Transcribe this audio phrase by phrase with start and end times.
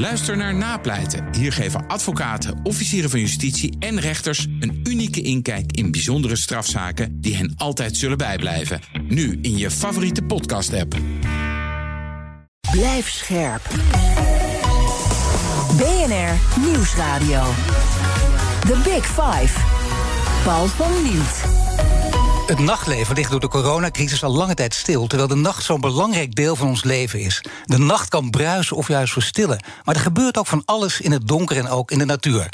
[0.00, 1.34] Luister naar Napleiten.
[1.34, 7.36] Hier geven advocaten, officieren van justitie en rechters een unieke inkijk in bijzondere strafzaken die
[7.36, 8.80] hen altijd zullen bijblijven.
[9.08, 10.96] Nu in je favoriete podcast-app.
[12.70, 13.62] Blijf scherp.
[15.76, 17.42] BNR Nieuwsradio.
[18.60, 19.58] The Big Five.
[20.44, 21.59] Paul van Liemt.
[22.50, 26.34] Het nachtleven ligt door de coronacrisis al lange tijd stil, terwijl de nacht zo'n belangrijk
[26.34, 27.44] deel van ons leven is.
[27.64, 31.28] De nacht kan bruisen of juist verstillen, maar er gebeurt ook van alles in het
[31.28, 32.48] donker en ook in de natuur.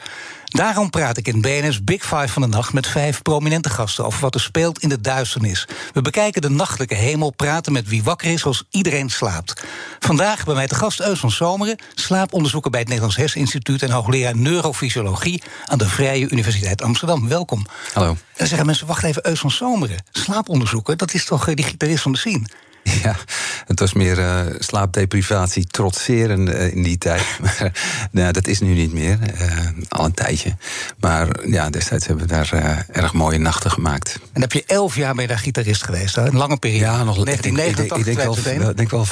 [0.47, 4.21] Daarom praat ik in BNS Big Five van de nacht met vijf prominente gasten over
[4.21, 5.69] wat er speelt in de duisternis.
[5.93, 9.63] We bekijken de nachtelijke hemel, praten met wie wakker is als iedereen slaapt.
[9.99, 14.37] Vandaag bij mij te gast Eus van Zomeren, slaaponderzoeker bij het Nederlands Herseninstituut en hoogleraar
[14.37, 17.29] neurofysiologie aan de Vrije Universiteit Amsterdam.
[17.29, 17.67] Welkom.
[17.93, 18.17] Hallo.
[18.37, 22.03] Dan zeggen mensen, wacht even, Eus van Zomeren, slaaponderzoeker, dat is toch eh, die gitarist
[22.03, 22.47] van de scene?
[23.03, 23.17] Ja,
[23.67, 27.23] het was meer uh, slaapdeprivatie, trotseren uh, in die tijd.
[27.43, 27.73] maar
[28.11, 30.57] nou, dat is nu niet meer, uh, al een tijdje.
[31.01, 34.19] Maar ja, destijds hebben we daar erg mooie nachten gemaakt.
[34.33, 36.27] En heb je elf jaar bij daar gitarist geweest, hè?
[36.27, 36.85] een lange periode?
[36.85, 39.07] Ja, nog 1989, ik, denk, ik, denk wel, denk wel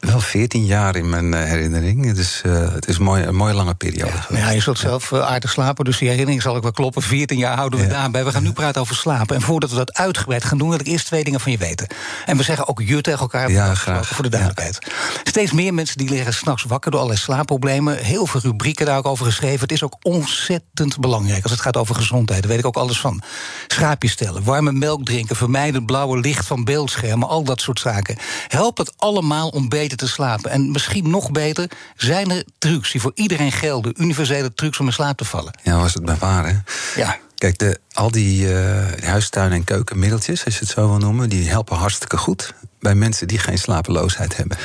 [0.00, 2.14] wel 14 jaar in mijn herinnering.
[2.14, 4.12] Dus uh, het is een mooie, een mooie lange periode.
[4.28, 7.02] Ja, ja je zult zelf aardig slapen, dus die herinnering zal ik wel kloppen.
[7.02, 7.90] 14 jaar houden we ja.
[7.90, 8.24] daarbij.
[8.24, 9.36] We gaan nu praten over slapen.
[9.36, 11.86] En voordat we dat uitgebreid gaan doen, wil ik eerst twee dingen van je weten.
[12.26, 14.08] En we zeggen ook je tegen elkaar ja, graag.
[14.08, 14.78] voor de duidelijkheid.
[15.22, 17.96] Steeds meer mensen die liggen s'nachts wakker door allerlei slaapproblemen.
[17.96, 19.60] Heel veel rubrieken daar ook over geschreven.
[19.60, 22.40] Het is ook ontzettend belangrijk als het gaat over gezondheid.
[22.40, 23.22] Daar weet ik ook alles van.
[23.66, 28.16] Schaapjes stellen, warme melk drinken, vermijden blauwe licht van beeldschermen, al dat soort zaken.
[28.48, 30.50] Helpt het allemaal om beter te slapen?
[30.50, 34.92] En misschien nog beter, zijn er trucs die voor iedereen gelden, universele trucs om in
[34.92, 35.58] slaap te vallen?
[35.62, 36.56] Ja, was het maar waar, hè?
[37.00, 37.18] Ja.
[37.34, 41.48] Kijk, de, al die uh, huistuin- en keukenmiddeltjes, als je het zo wil noemen, die
[41.48, 44.56] helpen hartstikke goed bij mensen die geen slapeloosheid hebben.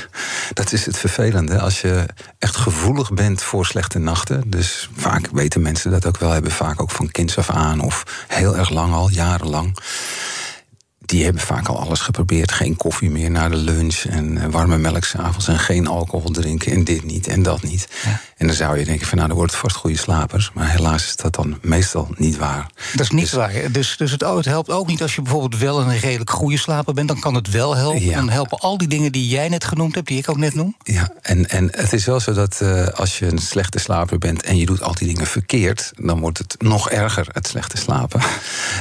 [0.54, 1.60] Dat is het vervelende.
[1.60, 2.06] Als je
[2.40, 4.44] echt gevoelig bent voor slechte nachten.
[4.46, 8.26] Dus vaak weten mensen dat ook wel, hebben vaak ook van kinds af aan of
[8.28, 9.78] heel erg lang al, jarenlang
[11.14, 12.52] die hebben vaak al alles geprobeerd.
[12.52, 15.48] Geen koffie meer na de lunch en warme melk s'avonds...
[15.48, 17.88] en geen alcohol drinken en dit niet en dat niet.
[18.04, 18.22] Ja.
[18.38, 20.52] En dan zou je denken van nou, dan wordt het vast goede slapers.
[20.54, 22.68] Maar helaas is dat dan meestal niet waar.
[22.92, 23.52] Dat is niet dus, waar.
[23.72, 26.94] Dus, dus het, het, helpt ook niet als je bijvoorbeeld wel een redelijk goede slaper
[26.94, 27.08] bent.
[27.08, 28.02] Dan kan het wel helpen.
[28.02, 28.16] Ja.
[28.16, 30.76] Dan helpen al die dingen die jij net genoemd hebt, die ik ook net noem.
[30.84, 34.44] Ja, en, en het is wel zo dat uh, als je een slechte slaper bent...
[34.44, 35.92] en je doet al die dingen verkeerd...
[35.96, 38.22] dan wordt het nog erger, het slechte slapen.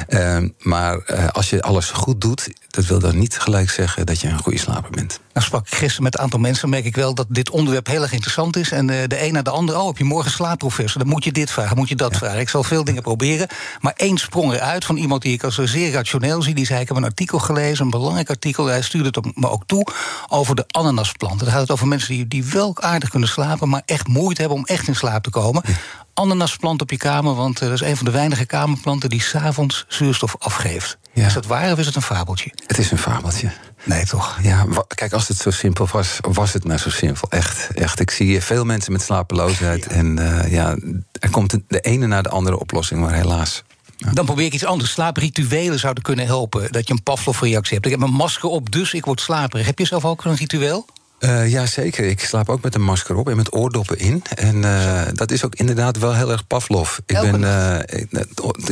[0.09, 0.39] uh,
[0.73, 4.29] maar uh, als je alles goed doet, dat wil dan niet gelijk zeggen dat je
[4.29, 5.21] een goede slaper bent.
[5.33, 8.03] Nou sprak ik gisteren met een aantal mensen, merk ik wel dat dit onderwerp heel
[8.03, 8.71] erg interessant is.
[8.71, 11.01] En de een naar de ander, oh, heb je morgen slaapprofessor?
[11.01, 12.19] Dan moet je dit vragen, moet je dat ja.
[12.19, 12.41] vragen.
[12.41, 13.49] Ik zal veel dingen proberen.
[13.81, 16.55] Maar één sprong eruit van iemand die ik als zeer rationeel zie.
[16.55, 18.67] Die zei: Ik heb een artikel gelezen, een belangrijk artikel.
[18.67, 19.87] Hij stuurde het me ook toe
[20.29, 21.45] over de ananasplanten.
[21.45, 24.59] Dan gaat het over mensen die, die wel aardig kunnen slapen, maar echt moeite hebben
[24.59, 25.63] om echt in slaap te komen.
[25.67, 25.73] Ja
[26.15, 30.37] ananasplant op je kamer, want dat is een van de weinige kamerplanten die s'avonds zuurstof
[30.39, 30.99] afgeeft.
[31.13, 31.27] Ja.
[31.27, 32.53] Is dat waar of is het een fabeltje?
[32.67, 33.53] Het is een fabeltje.
[33.85, 34.39] Nee, toch?
[34.43, 37.29] Ja, kijk, als het zo simpel was, was het nou zo simpel.
[37.31, 38.01] Echt, echt.
[38.01, 39.87] Ik zie veel mensen met slapeloosheid.
[39.89, 39.91] Ja.
[39.91, 40.77] En uh, ja,
[41.13, 43.63] er komt de ene na de andere oplossing, maar helaas.
[43.97, 44.11] Ja.
[44.11, 44.91] Dan probeer ik iets anders.
[44.91, 46.73] Slaaprituelen zouden kunnen helpen.
[46.73, 47.85] Dat je een Pavlov-reactie hebt.
[47.85, 49.67] Ik heb mijn masker op, dus ik word slaperig.
[49.67, 50.87] Heb je zelf ook een ritueel?
[51.25, 52.05] Uh, ja, zeker.
[52.05, 54.23] Ik slaap ook met een masker op en met oordoppen in.
[54.35, 56.99] En uh, dat is ook inderdaad wel heel erg Pavlov.
[57.07, 57.79] Ik ben, uh,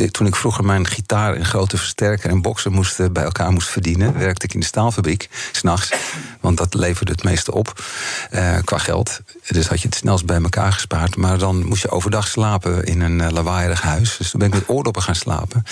[0.04, 3.68] ik, toen ik vroeger mijn gitaar en grote versterker en boksen moest, bij elkaar moest
[3.68, 5.92] verdienen, werkte ik in de staalfabriek, s'nachts.
[6.40, 7.84] Want dat leverde het meeste op
[8.64, 9.20] qua geld.
[9.48, 11.16] Dus had je het snelst bij elkaar gespaard.
[11.16, 14.16] Maar dan moest je overdag slapen in een lawaaierig huis.
[14.16, 15.62] Dus toen ben ik met oordoppen gaan slapen.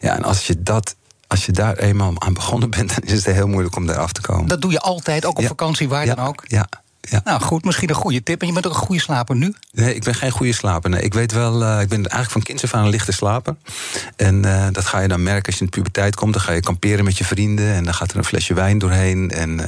[0.00, 0.96] Ja, en als je dat
[1.28, 4.12] als je daar eenmaal aan begonnen bent, dan is het heel moeilijk om daar af
[4.12, 4.48] te komen.
[4.48, 5.48] Dat doe je altijd, ook op ja.
[5.48, 6.14] vakantie, waar ja.
[6.14, 6.44] dan ook?
[6.46, 6.68] Ja.
[7.00, 7.20] Ja.
[7.24, 8.40] Nou goed, misschien een goede tip.
[8.40, 9.54] En je bent ook een goede slaper nu?
[9.72, 10.90] Nee, ik ben geen goede slaper.
[10.90, 13.56] Nee, ik weet wel, uh, ik ben eigenlijk van kinds af aan een lichte slaper.
[14.16, 16.32] En uh, dat ga je dan merken als je in de puberteit komt.
[16.32, 19.30] Dan ga je kamperen met je vrienden en dan gaat er een flesje wijn doorheen.
[19.30, 19.66] En uh,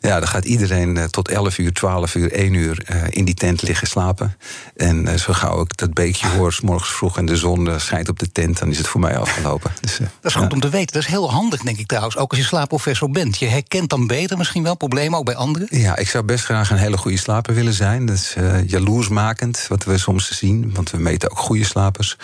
[0.00, 3.34] ja, dan gaat iedereen uh, tot 11 uur, 12 uur, 1 uur uh, in die
[3.34, 4.36] tent liggen slapen.
[4.76, 8.08] En uh, zo gauw ik dat beekje hoor, s morgens vroeg en de zon schijnt
[8.08, 9.70] op de tent, dan is het voor mij afgelopen.
[9.80, 10.92] Dus, dat is goed om te weten.
[10.92, 12.16] Dat is heel handig, denk ik trouwens.
[12.16, 13.38] Ook als je slaapprofessor bent.
[13.38, 15.68] Je herkent dan beter misschien wel problemen, ook bij anderen.
[15.70, 18.06] Ja, ik zou best graag een hele goede slaper willen zijn.
[18.06, 18.36] Dat is
[18.66, 22.16] jaloersmakend, wat we soms zien, want we meten ook goede slapers.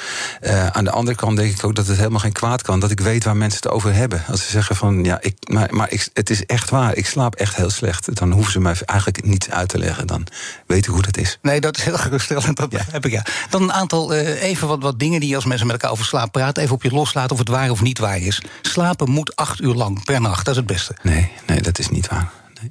[0.72, 2.81] aan de andere kant denk ik ook dat het helemaal geen kwaad kan.
[2.81, 4.22] Dat ik weet waar mensen het over hebben.
[4.28, 6.96] Als ze zeggen van, ja, ik, maar, maar ik, het is echt waar.
[6.96, 8.16] Ik slaap echt heel heel slecht.
[8.16, 10.06] Dan hoeven ze mij eigenlijk niets uit te leggen.
[10.06, 10.26] Dan
[10.66, 11.38] weet ik hoe dat is.
[11.43, 12.56] Nee, dat is heel geruststellend.
[12.56, 12.84] Dat ja.
[12.90, 13.25] heb ik ja.
[13.50, 16.32] Dan een aantal, uh, even wat, wat dingen die als mensen met elkaar over slaap
[16.32, 16.62] praten.
[16.62, 18.43] Even op je loslaten of het waar of niet waar is.
[18.62, 20.44] Slapen moet acht uur lang per nacht.
[20.44, 20.96] Dat is het beste.
[21.02, 22.31] Nee, nee dat is niet waar.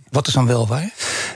[0.10, 0.90] Wat is dan wel waar?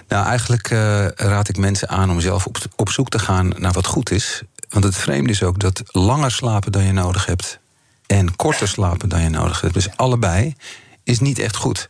[0.08, 3.72] Nou, eigenlijk uh, raad ik mensen aan om zelf op, op zoek te gaan naar
[3.72, 4.42] wat goed is.
[4.70, 7.60] Want het vreemde is ook dat langer slapen dan je nodig hebt
[8.08, 9.74] en korter slapen dan je nodig hebt.
[9.74, 10.56] Dus allebei
[11.04, 11.90] is niet echt goed.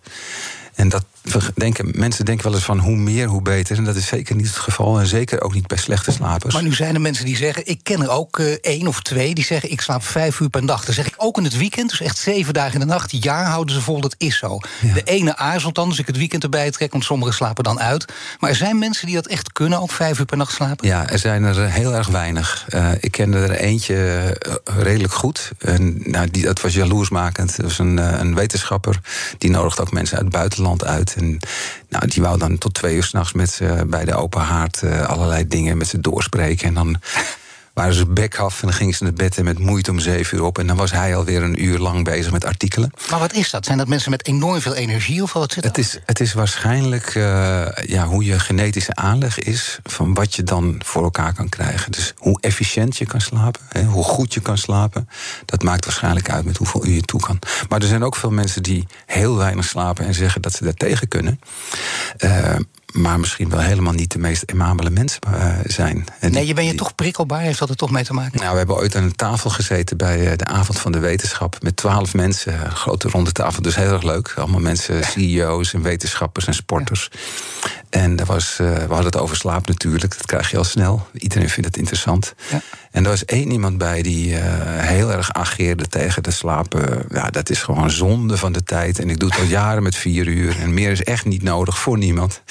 [0.76, 1.06] En dat
[1.56, 3.78] denken, mensen denken wel eens van hoe meer, hoe beter.
[3.78, 5.00] En dat is zeker niet het geval.
[5.00, 6.54] En zeker ook niet bij slechte slapers.
[6.54, 7.68] Maar nu zijn er mensen die zeggen...
[7.68, 9.72] ik ken er ook uh, één of twee die zeggen...
[9.72, 10.86] ik slaap vijf uur per dag.
[10.86, 13.24] Dan zeg ik ook in het weekend, dus echt zeven dagen in de nacht...
[13.24, 14.60] jaar houden ze vol, dat is zo.
[14.94, 16.92] De ene aarzelt dan, dus ik het weekend erbij trek...
[16.92, 18.06] want sommigen slapen dan uit.
[18.40, 20.88] Maar er zijn mensen die dat echt kunnen, ook vijf uur per nacht slapen?
[20.88, 22.66] Ja, er zijn er heel erg weinig.
[22.70, 25.52] Uh, ik kende er eentje redelijk goed.
[25.60, 27.56] En, nou, die, dat was jaloersmakend.
[27.56, 29.00] Dat was een, een wetenschapper.
[29.38, 31.16] Die nodigt ook mensen uit het buitenland uit...
[31.18, 31.40] En
[31.90, 35.06] nou, die wou dan tot twee uur s'nachts met ze bij de open haard uh,
[35.06, 36.68] allerlei dingen met ze doorspreken.
[36.68, 37.00] En dan
[37.78, 40.38] waren ze bek af en dan gingen ze naar bed en met moeite om zeven
[40.38, 40.60] uur op.
[40.60, 42.92] En dan was hij alweer een uur lang bezig met artikelen.
[43.10, 43.66] Maar wat is dat?
[43.66, 47.16] Zijn dat mensen met enorm veel energie of wat zit het is, het is waarschijnlijk
[47.16, 51.92] uh, ja, hoe je genetische aanleg is van wat je dan voor elkaar kan krijgen.
[51.92, 55.10] Dus hoe efficiënt je kan slapen, hè, hoe goed je kan slapen,
[55.46, 57.40] dat maakt waarschijnlijk uit met hoeveel uur je toe kan.
[57.70, 60.74] Maar er zijn ook veel mensen die heel weinig slapen en zeggen dat ze daar
[60.74, 61.40] tegen kunnen.
[62.20, 62.56] Uh,
[62.94, 66.06] maar misschien wel helemaal niet de meest amabele mensen uh, zijn.
[66.20, 67.42] En nee, je ben je toch prikkelbaar?
[67.42, 68.40] Heeft dat er toch mee te maken?
[68.40, 71.62] Nou, we hebben ooit aan een tafel gezeten bij de Avond van de Wetenschap...
[71.62, 74.34] met twaalf mensen, een grote ronde tafel, dus heel erg leuk.
[74.36, 77.10] Allemaal mensen, CEO's en wetenschappers en sporters.
[77.90, 81.08] En daar was, uh, we hadden het over slaap natuurlijk, dat krijg je al snel.
[81.14, 82.34] Iedereen vindt het interessant.
[82.50, 82.62] Ja.
[82.92, 84.40] En er was één iemand bij die uh,
[84.80, 87.06] heel erg ageerde tegen de slapen.
[87.10, 89.00] Ja, dat is gewoon zonde van de tijd.
[89.00, 90.60] En ik doe het al jaren met vier uur.
[90.60, 92.42] En meer is echt niet nodig voor niemand.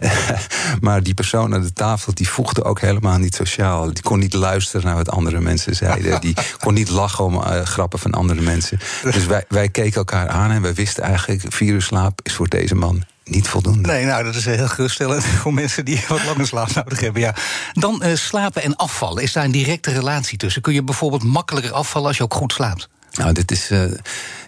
[0.80, 3.92] maar die persoon aan de tafel die voegde ook helemaal niet sociaal.
[3.92, 6.20] Die kon niet luisteren naar wat andere mensen zeiden.
[6.20, 8.78] Die kon niet lachen om uh, grappen van andere mensen.
[9.02, 11.42] Dus wij, wij keken elkaar aan en wij wisten eigenlijk...
[11.48, 13.88] vier uur slaap is voor deze man niet voldoende.
[13.88, 17.22] Nee, nou, dat is heel geruststellend voor mensen die wat langer slaap nodig hebben.
[17.22, 17.34] Ja.
[17.72, 19.22] Dan uh, slapen en afvallen.
[19.22, 20.62] Is daar een directe relatie tussen?
[20.62, 22.88] Kun je bijvoorbeeld makkelijker afvallen als je ook goed slaapt?
[23.12, 23.70] Nou, dit is.
[23.70, 23.84] Uh,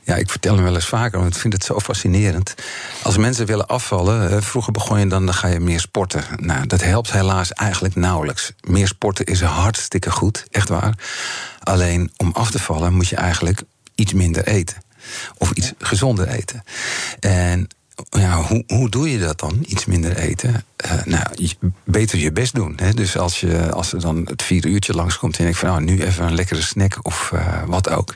[0.02, 2.54] ja, ik vertel hem wel eens vaker, want ik vind het zo fascinerend.
[3.02, 6.24] Als mensen willen afvallen, uh, vroeger begon je dan, dan ga je meer sporten.
[6.36, 8.52] Nou, dat helpt helaas eigenlijk nauwelijks.
[8.60, 10.94] Meer sporten is hartstikke goed, echt waar.
[11.62, 13.62] Alleen om af te vallen moet je eigenlijk
[13.94, 14.76] iets minder eten.
[15.38, 16.62] Of iets gezonder eten.
[17.20, 17.68] En
[18.10, 19.64] ja, hoe, hoe doe je dat dan?
[19.66, 20.64] Iets minder eten?
[20.86, 21.26] Uh, nou,
[21.84, 22.72] beter je best doen.
[22.76, 22.94] Hè?
[22.94, 26.02] Dus als, je, als er dan het vier uurtje langskomt en denk van nou, nu
[26.02, 28.14] even een lekkere snack of uh, wat ook.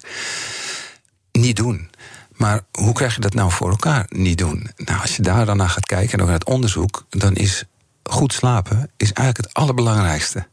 [1.33, 1.91] Niet doen.
[2.37, 4.07] Maar hoe krijg je dat nou voor elkaar?
[4.09, 4.71] Niet doen.
[4.77, 7.65] Nou, als je daar dan naar gaat kijken en naar het onderzoek, dan is
[8.03, 10.47] goed slapen is eigenlijk het allerbelangrijkste.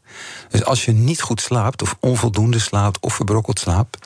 [0.48, 3.98] Dus als je niet goed slaapt, of onvoldoende slaapt, of verbrokkeld slaapt,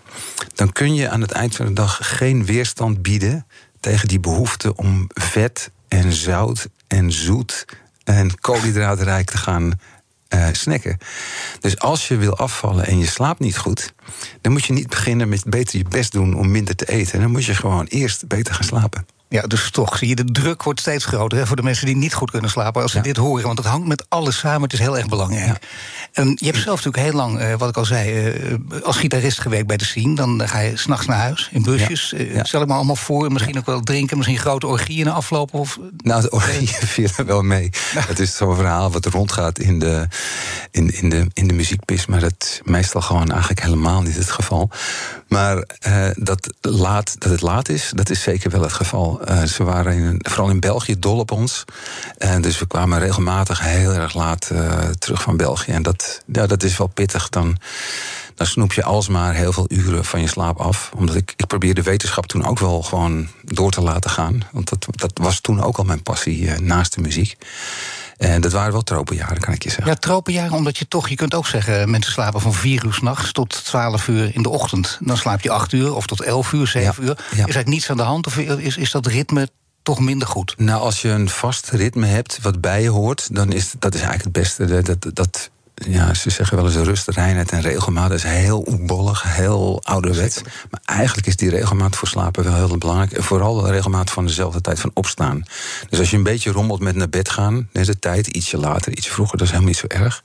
[0.55, 3.47] dan kun je aan het eind van de dag geen weerstand bieden
[3.83, 7.67] tegen die behoefte om vet en zout en zoet
[8.05, 9.73] en koolhydraatrijk te gaan
[10.35, 10.99] uh, snacken.
[11.61, 13.93] Dus als je wil afvallen en je slaapt niet goed,
[14.41, 17.21] dan moet je niet beginnen met beter je best doen om minder te eten.
[17.21, 19.07] Dan moet je gewoon eerst beter gaan slapen.
[19.33, 21.97] Ja, dus toch zie je, de druk wordt steeds groter hè, voor de mensen die
[21.97, 22.83] niet goed kunnen slapen.
[22.83, 24.63] Als ze dit horen, want het hangt met alles samen.
[24.63, 25.47] Het is heel erg belangrijk.
[25.47, 25.59] Ja.
[26.13, 29.41] En je hebt zelf natuurlijk heel lang, uh, wat ik al zei, uh, als gitarist
[29.41, 30.15] gewerkt bij de scene.
[30.15, 32.13] Dan ga je s'nachts naar huis in busjes.
[32.17, 32.19] Ja.
[32.19, 35.59] Uh, stel ik me allemaal voor, misschien ook wel drinken, misschien grote orgieën aflopen.
[35.59, 35.79] Of...
[35.97, 37.71] Nou, de orgieën viel er wel mee.
[37.97, 40.09] Het is zo'n verhaal wat rondgaat in de,
[40.71, 42.07] in, in de, in de muziekpis.
[42.07, 44.71] Maar dat is meestal gewoon eigenlijk helemaal niet het geval.
[45.29, 45.65] Maar
[46.15, 49.21] dat, laat, dat het laat is, dat is zeker wel het geval.
[49.29, 51.65] Uh, ze waren in, vooral in België dol op ons.
[52.19, 55.73] En dus we kwamen regelmatig heel erg laat uh, terug van België.
[55.73, 57.29] En dat, ja, dat is wel pittig.
[57.29, 57.59] Dan,
[58.35, 60.91] dan snoep je alsmaar heel veel uren van je slaap af.
[60.97, 64.41] Omdat ik, ik probeerde wetenschap toen ook wel gewoon door te laten gaan.
[64.53, 67.37] Want dat, dat was toen ook al mijn passie uh, naast de muziek.
[68.23, 69.87] En dat waren wel tropenjaren, kan ik je zeggen.
[69.87, 71.91] Ja, tropenjaren, omdat je toch, je kunt ook zeggen...
[71.91, 74.99] mensen slapen van vier uur s'nachts tot twaalf uur in de ochtend.
[75.01, 77.19] Dan slaap je acht uur of tot elf uur, zeven uur.
[77.31, 79.49] Is eigenlijk niets aan de hand of is, is dat ritme
[79.83, 80.55] toch minder goed?
[80.57, 83.35] Nou, als je een vast ritme hebt wat bij je hoort...
[83.35, 84.83] dan is dat is eigenlijk het beste.
[84.83, 88.09] Dat, dat, ja, ze zeggen wel eens rust, reinheid en regelmaat.
[88.09, 90.43] Dat is heel oebollig, heel ouderwets.
[90.43, 93.13] Maar eigenlijk is die regelmaat voor slapen wel heel belangrijk.
[93.13, 95.43] En vooral de regelmaat van dezelfde tijd van opstaan.
[95.89, 97.69] Dus als je een beetje rommelt met naar bed gaan...
[97.73, 100.23] is de tijd ietsje later, ietsje vroeger, dat is helemaal niet zo erg.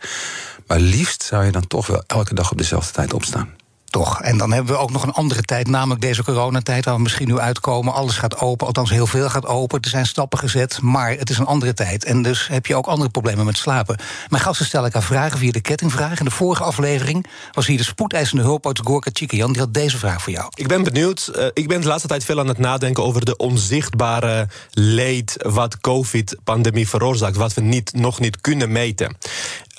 [0.67, 3.49] Maar liefst zou je dan toch wel elke dag op dezelfde tijd opstaan.
[3.89, 4.21] Toch.
[4.21, 7.27] En dan hebben we ook nog een andere tijd, namelijk deze coronatijd, waar we misschien
[7.27, 7.93] nu uitkomen.
[7.93, 9.81] Alles gaat open, althans heel veel gaat open.
[9.81, 12.03] Er zijn stappen gezet, maar het is een andere tijd.
[12.03, 13.97] En dus heb je ook andere problemen met slapen.
[14.29, 16.19] Mijn gasten stellen elkaar vragen via de kettingvraag.
[16.19, 19.51] In de vorige aflevering was hier de spoedeisende hulp uit Gorka Chikian.
[19.51, 20.47] Die had deze vraag voor jou.
[20.53, 21.31] Ik ben benieuwd.
[21.35, 25.79] Uh, ik ben de laatste tijd veel aan het nadenken over de onzichtbare leed wat
[25.79, 29.15] COVID-pandemie veroorzaakt, wat we niet, nog niet kunnen meten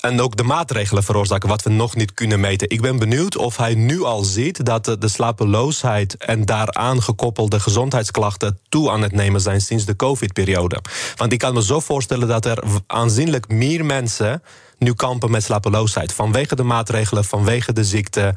[0.01, 2.69] en ook de maatregelen veroorzaken wat we nog niet kunnen meten.
[2.69, 8.59] Ik ben benieuwd of hij nu al ziet dat de slapeloosheid en daaraan gekoppelde gezondheidsklachten
[8.69, 10.81] toe aan het nemen zijn sinds de COVID-periode.
[11.15, 14.43] Want ik kan me zo voorstellen dat er aanzienlijk meer mensen
[14.77, 16.13] nu kampen met slapeloosheid.
[16.13, 18.35] Vanwege de maatregelen, vanwege de ziekte.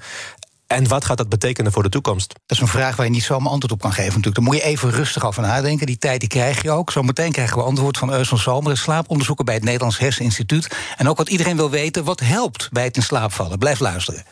[0.72, 2.28] En wat gaat dat betekenen voor de toekomst?
[2.28, 4.08] Dat is een vraag waar je niet zomaar antwoord op kan geven.
[4.08, 4.34] Natuurlijk.
[4.34, 5.86] Daar moet je even rustig over nadenken.
[5.86, 6.90] Die tijd die krijg je ook.
[6.90, 10.76] Zometeen krijgen we antwoord van Eus van Zomer, slaaponderzoeker bij het Nederlands Herseninstituut.
[10.96, 13.58] En ook wat iedereen wil weten: wat helpt bij het in slaap vallen?
[13.58, 14.24] Blijf luisteren.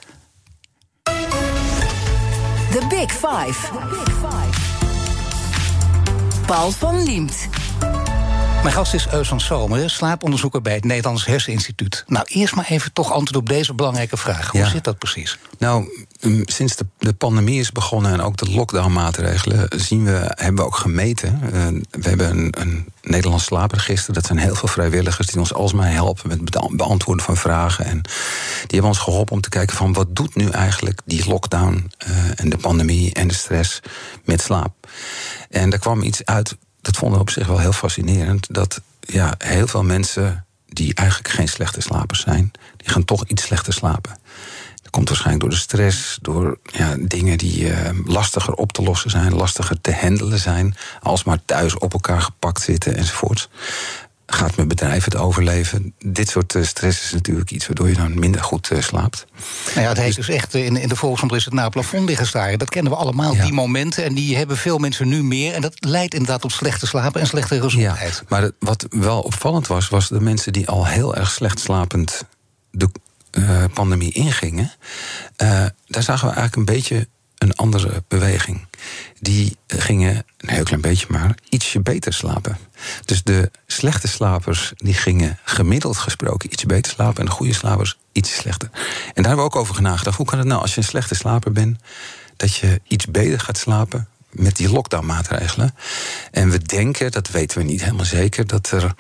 [2.71, 3.67] The Big Five.
[3.67, 4.61] The Big Five.
[6.47, 7.49] Paul van Liemt.
[8.63, 12.05] Mijn gast is Eus van Zomer, slaaponderzoeker bij het Nederlands Herseninstituut.
[12.07, 14.51] Nou, eerst maar even toch antwoord op deze belangrijke vraag.
[14.51, 15.39] Hoe zit dat precies?
[15.59, 16.07] Nou,
[16.45, 20.77] sinds de, de, pandemie is begonnen en ook de lockdown-maatregelen, zien we, hebben we ook
[20.77, 21.41] gemeten.
[21.45, 21.51] Uh,
[21.91, 24.15] we hebben een, een Nederlands slaapregister.
[24.15, 27.85] Dat zijn heel veel vrijwilligers die ons alsmaar helpen met het beantwoorden van vragen.
[27.85, 31.91] En die hebben ons geholpen om te kijken van wat doet nu eigenlijk die lockdown
[32.09, 33.81] uh, en de pandemie en de stress
[34.25, 34.89] met slaap.
[35.51, 38.55] En daar kwam iets uit dat vonden we op zich wel heel fascinerend.
[38.55, 43.43] Dat ja, heel veel mensen die eigenlijk geen slechte slapers zijn, die gaan toch iets
[43.43, 44.19] slechter slapen.
[44.83, 49.11] Dat komt waarschijnlijk door de stress, door ja, dingen die uh, lastiger op te lossen
[49.11, 53.49] zijn, lastiger te handelen zijn, als maar thuis op elkaar gepakt zitten enzovoort
[54.35, 55.95] gaat mijn bedrijf het overleven?
[55.99, 59.27] Dit soort eh, stress is natuurlijk iets waardoor je dan minder goed uh, slaapt.
[59.67, 61.73] Nou ja, het heet dus, dus echt, in, in de volksmond is het naar het
[61.73, 62.59] plafond liggen staren.
[62.59, 64.05] Dat kennen we allemaal, die momenten.
[64.05, 65.55] En die hebben veel mensen nu meer.
[65.55, 68.15] En dat leidt inderdaad tot slechte slapen en slechte gezondheid.
[68.15, 72.23] Ja, maar wat wel opvallend was, was de mensen die al heel erg slecht slapend
[72.71, 72.89] de
[73.33, 74.73] uh, pandemie ingingen.
[75.37, 77.09] daar zagen we eigenlijk een beetje
[77.41, 78.67] een andere beweging.
[79.21, 82.59] Die gingen, een heel klein beetje maar, ietsje beter slapen.
[83.05, 87.19] Dus de slechte slapers die gingen gemiddeld gesproken iets beter slapen...
[87.19, 88.69] en de goede slapers iets slechter.
[88.73, 90.17] En daar hebben we ook over nagedacht.
[90.17, 91.79] Hoe kan het nou als je een slechte slaper bent...
[92.37, 95.75] dat je iets beter gaat slapen met die lockdown-maatregelen?
[96.31, 98.47] En we denken, dat weten we niet helemaal zeker...
[98.47, 98.95] dat er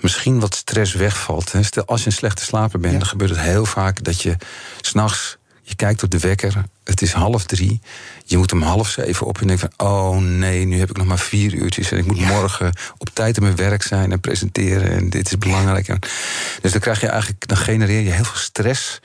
[0.00, 1.52] misschien wat stress wegvalt.
[1.60, 4.04] Stel, als je een slechte slaper bent, dan gebeurt het heel vaak...
[4.04, 4.36] dat je
[4.80, 5.36] s'nachts
[5.72, 7.80] je kijkt op de wekker, het is half drie.
[8.24, 9.88] Je moet om half zeven op en denkt van...
[9.88, 11.90] oh nee, nu heb ik nog maar vier uurtjes...
[11.90, 14.90] en ik moet morgen op tijd in mijn werk zijn en presenteren...
[14.90, 15.86] en dit is belangrijk.
[16.60, 19.00] Dus dan krijg je eigenlijk, dan genereer je heel veel stress...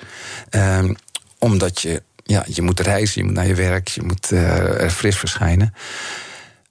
[0.50, 0.95] Um,
[1.39, 3.88] omdat je, ja, je moet reizen, je moet naar je werk...
[3.88, 5.74] je moet uh, er fris verschijnen.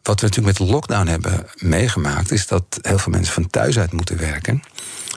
[0.02, 2.30] Wat we natuurlijk met de lockdown hebben meegemaakt...
[2.30, 4.62] is dat heel veel mensen van thuis uit moeten werken...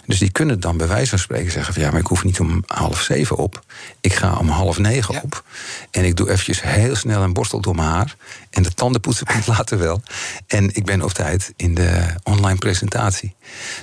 [0.10, 2.40] Dus die kunnen dan bij wijze van spreken zeggen: van ja, maar ik hoef niet
[2.40, 3.66] om half zeven op.
[4.02, 5.44] Ik ga om half negen op.
[5.92, 8.16] En ik doe eventjes heel snel een borstel door mijn haar.
[8.50, 10.02] En de tandenpoetsen komt later wel.
[10.48, 13.36] En ik ben op tijd in de online presentatie.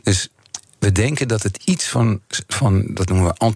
[0.02, 0.28] Dus
[0.78, 3.52] we denken dat het iets van, van dat noemen we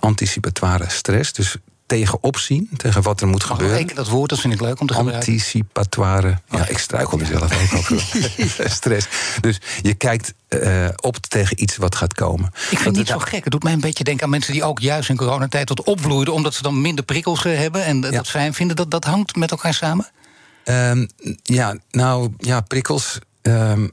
[0.00, 1.32] anticipatoire stress.
[1.32, 1.56] Dus
[1.86, 3.78] tegenop zien, tegen wat er moet gebeuren.
[3.78, 5.32] Ik dat woord, dat vind ik leuk om te gebruiken.
[5.32, 6.38] Anticipatoire.
[6.50, 9.08] Ja, ik struikel mezelf ook over stress.
[9.40, 12.46] Dus je kijkt uh, op tegen iets wat gaat komen.
[12.46, 13.44] Ik vind het niet zo gek.
[13.44, 16.34] Het doet mij een beetje denken aan mensen die ook juist in coronatijd tot opvloeiden...
[16.34, 18.76] omdat ze dan minder prikkels eh, hebben en dat fijn vinden.
[18.76, 20.10] Dat, dat hangt met elkaar samen?
[20.64, 21.08] Um,
[21.42, 23.18] ja, nou, ja, prikkels...
[23.42, 23.92] Um,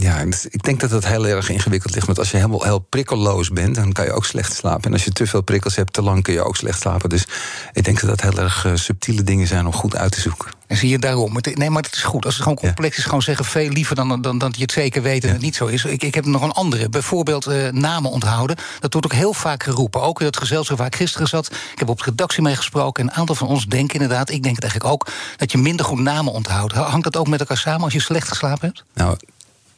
[0.00, 2.06] ja, dus ik denk dat dat heel erg ingewikkeld ligt.
[2.06, 4.84] Want als je helemaal heel prikkelloos bent, dan kan je ook slecht slapen.
[4.84, 7.08] En als je te veel prikkels hebt, te lang kun je ook slecht slapen.
[7.08, 7.26] Dus
[7.72, 10.50] ik denk dat dat heel erg uh, subtiele dingen zijn om goed uit te zoeken.
[10.66, 11.38] En zie je daarom.
[11.54, 12.24] Nee, maar het is goed.
[12.24, 14.72] Als het gewoon complex is, gewoon zeggen veel liever dan, dan, dan dat je het
[14.72, 15.84] zeker weet en het niet zo is.
[15.84, 16.88] Ik, ik heb nog een andere.
[16.88, 18.56] Bijvoorbeeld uh, namen onthouden.
[18.80, 20.02] Dat wordt ook heel vaak geroepen.
[20.02, 21.46] Ook in het gezelschap waar ik gisteren zat.
[21.46, 23.02] Ik heb op de redactie mee gesproken.
[23.02, 25.86] En een aantal van ons denken inderdaad, ik denk het eigenlijk ook, dat je minder
[25.86, 26.72] goed namen onthoudt.
[26.72, 28.84] Hangt dat ook met elkaar samen als je slecht geslapen hebt?
[28.94, 29.16] Nou,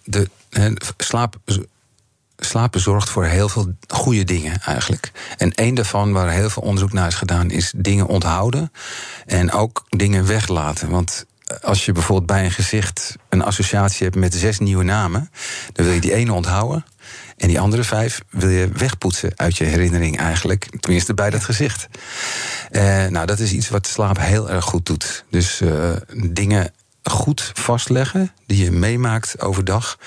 [0.06, 0.28] de,
[0.96, 1.36] slaap,
[2.36, 5.12] slapen zorgt voor heel veel goede dingen eigenlijk.
[5.36, 8.72] En één daarvan, waar heel veel onderzoek naar is gedaan, is dingen onthouden
[9.26, 10.90] en ook dingen weglaten.
[10.90, 11.26] Want
[11.62, 15.30] als je bijvoorbeeld bij een gezicht een associatie hebt met zes nieuwe namen,
[15.72, 16.84] dan wil je die ene onthouden.
[17.36, 20.68] En die andere vijf wil je wegpoetsen uit je herinnering eigenlijk.
[20.80, 21.88] Tenminste bij dat gezicht.
[22.70, 25.24] Uh, nou, dat is iets wat slaap heel erg goed doet.
[25.30, 26.72] Dus uh, dingen
[27.10, 29.98] goed vastleggen die je meemaakt overdag.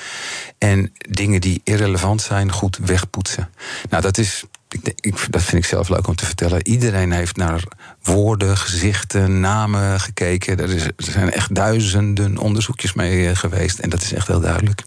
[0.57, 3.49] En dingen die irrelevant zijn, goed wegpoetsen.
[3.89, 6.67] Nou, dat is ik, ik, dat vind ik zelf leuk om te vertellen.
[6.67, 7.63] Iedereen heeft naar
[8.03, 10.59] woorden, gezichten, namen gekeken.
[10.59, 13.79] Er, is, er zijn echt duizenden onderzoekjes mee eh, geweest.
[13.79, 14.83] En dat is echt heel duidelijk.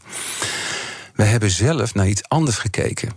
[1.14, 3.11] We hebben zelf naar iets anders gekeken.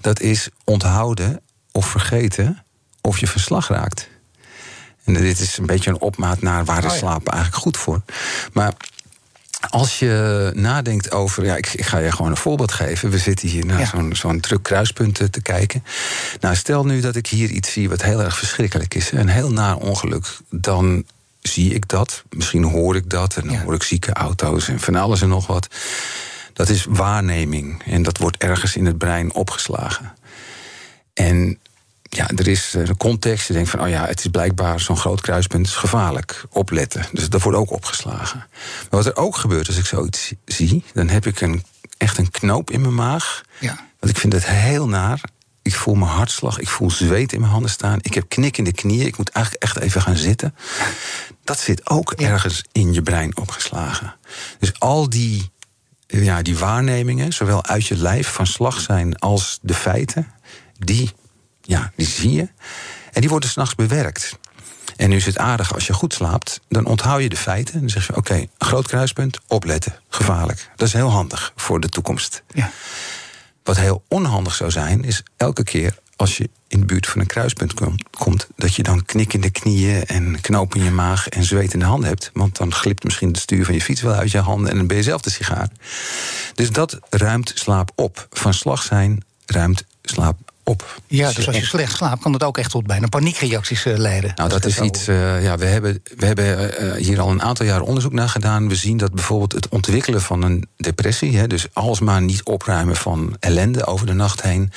[0.00, 1.40] Dat is onthouden
[1.72, 2.64] of vergeten
[3.00, 4.08] of je verslag raakt.
[5.04, 8.02] En dit is een beetje een opmaat naar waar is Oh slapen eigenlijk goed voor.
[8.52, 8.72] Maar
[9.70, 11.44] als je nadenkt over.
[11.44, 13.10] Ja, ik, ik ga je gewoon een voorbeeld geven.
[13.10, 13.86] We zitten hier naar Ja.
[13.86, 15.84] zo'n zo'n druk kruispunt eh, te kijken.
[16.40, 19.12] Nou, stel nu dat ik hier iets zie wat heel erg verschrikkelijk is.
[19.12, 20.36] Een heel naar ongeluk.
[20.50, 21.04] Dan
[21.40, 22.22] zie ik dat.
[22.30, 23.36] Misschien hoor ik dat.
[23.36, 23.62] En dan Ja.
[23.62, 25.68] hoor ik zieke auto's en van alles en nog wat.
[26.52, 27.82] Dat is waarneming.
[27.86, 30.12] En dat wordt ergens in het brein opgeslagen.
[31.14, 31.58] En
[32.16, 33.46] ja, er is eh, een context.
[33.46, 36.44] Je denkt van, oh ja, het is blijkbaar zo'n groot kruispunt is gevaarlijk.
[36.50, 37.06] Opletten.
[37.12, 38.38] Dus dat wordt ook opgeslagen.
[38.90, 41.64] Maar wat er ook gebeurt als ik zoiets zie- zie, dan heb ik een,
[41.96, 43.42] echt een knoop in mijn maag.
[43.60, 43.86] Ja.
[44.00, 45.20] Want ik vind het heel naar.
[45.62, 47.98] Ik voel mijn hartslag, ik voel zweet in mijn handen staan.
[48.00, 50.54] Ik heb knik in de knieën, ik moet eigenlijk echt even gaan zitten.
[51.44, 54.14] Dat zit ook ergens in je brein opgeslagen.
[54.58, 55.50] Dus al die,
[56.06, 60.32] eh, ja, die waarnemingen, zowel uit je lijf van slag zijn als de feiten,
[60.78, 61.12] die,
[61.62, 62.48] ja, die zie je.
[63.12, 64.38] En die worden s'nachts bewerkt.
[64.96, 67.74] En nu is het aardig, als je goed slaapt, dan onthoud je de feiten.
[67.74, 70.70] En dan zeg je, oké, groot kruispunt, opletten, gevaarlijk.
[70.76, 72.42] Dat is heel handig voor de toekomst.
[72.54, 72.70] Ja.
[73.62, 77.26] Wat heel onhandig zou zijn, is elke keer als je in de buurt van een
[77.26, 81.28] kruispunt kom- komt, dat je dan knik in de knieën en knoop in je maag
[81.28, 82.30] en zweet in de handen hebt.
[82.32, 84.86] Want dan glipt misschien het stuur van je fiets wel uit je handen en dan
[84.86, 85.68] ben je zelf de sigaar.
[86.54, 88.26] Dus dat ruimt slaap op.
[88.30, 91.00] Van slag zijn ruimt slaap op.
[91.06, 94.32] Ja, dus als je slecht slaapt, kan dat ook echt tot bijna paniekreacties eh, leiden.
[94.34, 95.08] Nou, dat is zo iets.
[95.08, 98.68] eh, ja, we hebben, we hebben eh, hier al een aantal jaar onderzoek naar gedaan.
[98.68, 103.36] We zien dat bijvoorbeeld het ontwikkelen van een depressie, hè, dus alsmaar niet opruimen van
[103.40, 104.72] ellende over de nacht heen.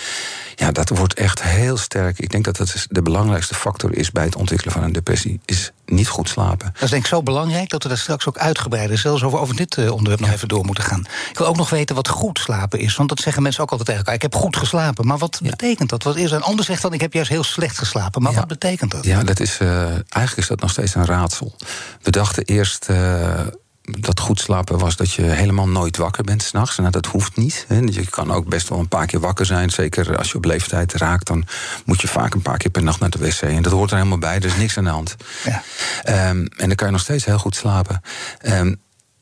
[0.55, 2.19] Ja, dat wordt echt heel sterk.
[2.19, 5.39] Ik denk dat dat de belangrijkste factor is bij het ontwikkelen van een depressie.
[5.45, 6.69] Is niet goed slapen.
[6.73, 8.97] Dat is denk ik zo belangrijk dat we daar straks ook uitgebreider...
[8.97, 11.05] zelfs over, over dit onderwerp nog even door moeten gaan.
[11.29, 12.95] Ik wil ook nog weten wat goed slapen is.
[12.95, 14.23] Want dat zeggen mensen ook altijd tegen elkaar.
[14.23, 15.07] Ik heb goed geslapen.
[15.07, 16.03] Maar wat betekent dat?
[16.03, 16.35] Wat is er?
[16.37, 18.21] Een ander zegt dan, ik heb juist heel slecht geslapen.
[18.21, 18.37] Maar Ja.
[18.37, 19.05] wat betekent dat?
[19.05, 21.55] Ja, dat is, eh, eigenlijk is dat nog steeds een raadsel.
[22.01, 23.39] We dachten eerst eh,
[23.81, 26.77] dat goed slapen was dat je helemaal nooit wakker bent s'nachts.
[26.77, 27.65] Nou, dat hoeft niet.
[27.67, 27.77] Hè.
[27.79, 29.69] Je kan ook best wel een paar keer wakker zijn.
[29.69, 31.45] Zeker als je op leeftijd raakt, dan
[31.85, 33.41] moet je vaak een paar keer per nacht naar de wc.
[33.41, 35.15] En dat hoort er helemaal bij, er is niks aan de hand.
[35.43, 35.63] Ja.
[36.03, 36.17] Ehm,
[36.57, 38.01] en dan kan je nog steeds heel goed slapen.
[38.39, 38.73] Ehm,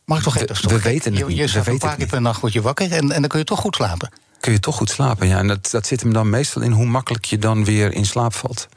[0.06, 0.70] Mag ik toch We- even?
[0.70, 1.38] we weten het je, niet.
[1.38, 3.40] Je We slaapt een paar keer per nacht word je wakker en, en dan kun
[3.40, 4.10] je toch goed slapen.
[4.44, 5.28] Kun je toch goed slapen.
[5.28, 5.38] Ja.
[5.38, 8.34] En dat, dat zit hem dan meestal in hoe makkelijk je dan weer in slaap
[8.34, 8.68] valt.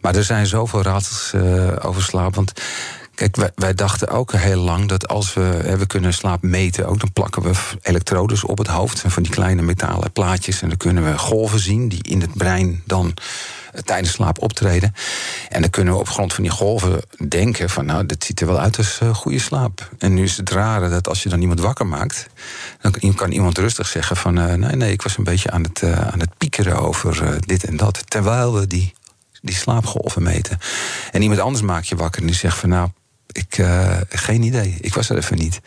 [0.00, 2.34] Maar er zijn zoveel raadsels eh, over slaap.
[2.34, 2.52] Want
[3.14, 7.00] kijk, wij, dachten ook heel lang dat als we, hè, we kunnen slaap meten, ook
[7.00, 9.02] dan plakken we elektrodes op het hoofd.
[9.06, 10.62] Van die kleine metalen plaatjes.
[10.62, 13.14] En dan kunnen we golven zien die in het brein dan
[13.72, 14.94] eh, tijdens slaap optreden.
[15.48, 18.46] En dan kunnen we op grond van die golven denken van nou, dit ziet er
[18.46, 19.90] wel uit als eh, goede slaap.
[19.98, 22.26] En nu is het rare dat als je dan iemand wakker maakt,
[22.80, 25.82] dan kan- iemand rustig zeggen van eh, nee, nee, ik was een beetje aan het,
[25.82, 28.10] aan het piekeren over dit en dat.
[28.10, 28.92] Terwijl we die,
[29.42, 30.58] die slaapgolven meten.
[31.10, 32.88] En iemand anders maakt je wakker en die zegt van nou.
[33.32, 34.76] Ik, eh, geen idee.
[34.80, 35.60] Ik was er even niet.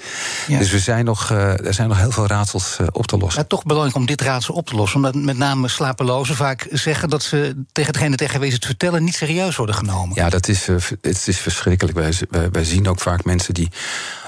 [0.47, 0.57] Ja.
[0.57, 3.39] Dus we zijn nog, eh, er zijn nog heel veel raadsels eh, op te lossen.
[3.39, 4.95] Maar toch belangrijk om dit raadsel op te lossen.
[4.95, 9.03] Omdat met name slapelozen vaak zeggen dat ze tegen degene tegen wie ze het vertellen
[9.03, 10.15] niet serieus worden genomen.
[10.15, 10.67] Ja, dat is,
[11.01, 11.97] het is verschrikkelijk.
[11.97, 13.69] Wij, wij, wij zien ook vaak mensen die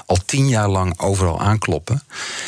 [0.08, 2.02] al tien jaar lang overal aankloppen.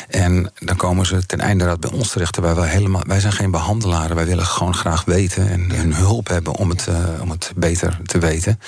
[0.07, 2.33] En dan komen ze ten einde raad bij ons terecht.
[2.33, 4.15] Terwijl wij, helemaal, wij zijn geen behandelaren.
[4.15, 7.99] Wij willen gewoon graag weten en hun hulp hebben om het, eh, om het beter
[8.05, 8.59] te weten.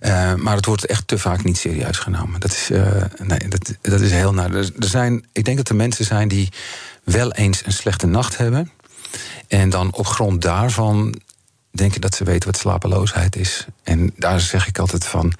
[0.00, 2.40] Eh, maar het wordt echt te vaak niet serieus genomen.
[2.40, 2.86] Dat is, eh,
[3.22, 4.54] nee, dat, dat is heel naar.
[4.54, 6.52] Er, er zijn, ik denk dat er mensen zijn die
[7.04, 8.70] wel eens een slechte nacht hebben.
[9.48, 11.20] En dan op grond daarvan
[11.76, 13.66] denken dat ze weten wat slapeloosheid is.
[13.82, 15.32] En daar zeg ik altijd van...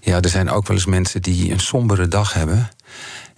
[0.00, 2.68] ja, er zijn ook wel eens mensen die een sombere dag hebben...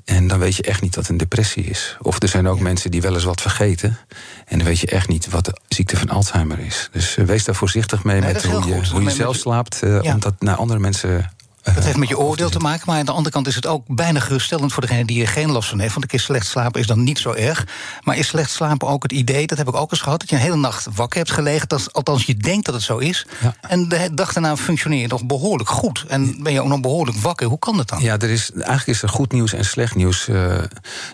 [0.05, 1.97] en dan weet je echt niet wat een depressie is.
[2.01, 3.99] Of er zijn ook mensen die wel eens wat vergeten...
[4.47, 6.89] en dan weet je echt niet wat de ziekte van Alzheimer is.
[6.93, 8.89] Dus eh, wees daar voorzichtig mee Nee, met hoe je, goed.
[8.89, 9.83] hoe je zelf slaapt...
[9.83, 10.13] eh, Ja.
[10.13, 11.31] om dat naar andere mensen...
[11.75, 13.85] Dat heeft met je oordeel te maken, maar aan de andere kant is het ook
[13.87, 15.93] bijna geruststellend voor degene die er geen last van heeft.
[15.93, 17.67] Want een keer slecht slapen is dan niet zo erg.
[18.03, 20.37] Maar is slecht slapen ook het idee, dat heb ik ook eens gehad, dat je
[20.37, 21.69] een hele nacht wakker hebt gelegen.
[21.69, 23.27] Dat, althans, je denkt dat het zo is.
[23.41, 23.55] Ja.
[23.61, 26.05] En de dag daarna functioneer je nog behoorlijk goed.
[26.09, 27.47] En ben je ook nog behoorlijk wakker.
[27.47, 28.03] Hoe kan dat dan?
[28.03, 30.29] Ja, er is, eigenlijk is er goed nieuws en slecht nieuws.
[30.29, 30.59] eh,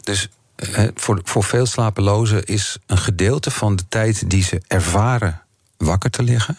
[0.03, 5.43] dus eh, voor, voor veel slapelozen is een gedeelte van de tijd die ze ervaren
[5.77, 6.59] wakker te liggen,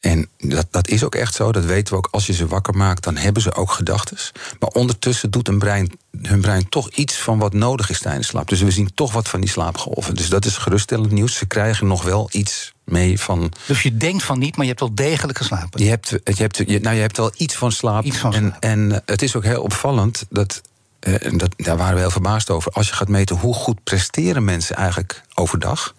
[0.00, 2.08] En dat, dat is ook echt zo, dat weten we ook.
[2.10, 4.16] Als je ze wakker maakt, dan hebben ze ook gedachten.
[4.58, 8.48] Maar ondertussen doet een brein, hun brein toch iets van wat nodig is tijdens slaap.
[8.48, 10.14] Dus we zien toch wat van die slaapgolven.
[10.14, 11.34] Dus dat is geruststellend nieuws.
[11.34, 13.52] Ze krijgen nog wel iets mee van.
[13.66, 15.82] Dus je denkt van niet, maar je hebt wel degelijk geslapen.
[15.84, 18.04] Je hebt, je hebt, je, nou, je hebt wel iets van slaap.
[18.04, 18.62] Iets van en, slaap.
[18.62, 20.60] en eh, het is ook heel opvallend dat.
[21.00, 22.72] eh, en dat, daar waren we heel verbaasd over.
[22.72, 25.94] Als je gaat meten hoe goed presteren mensen eigenlijk overdag.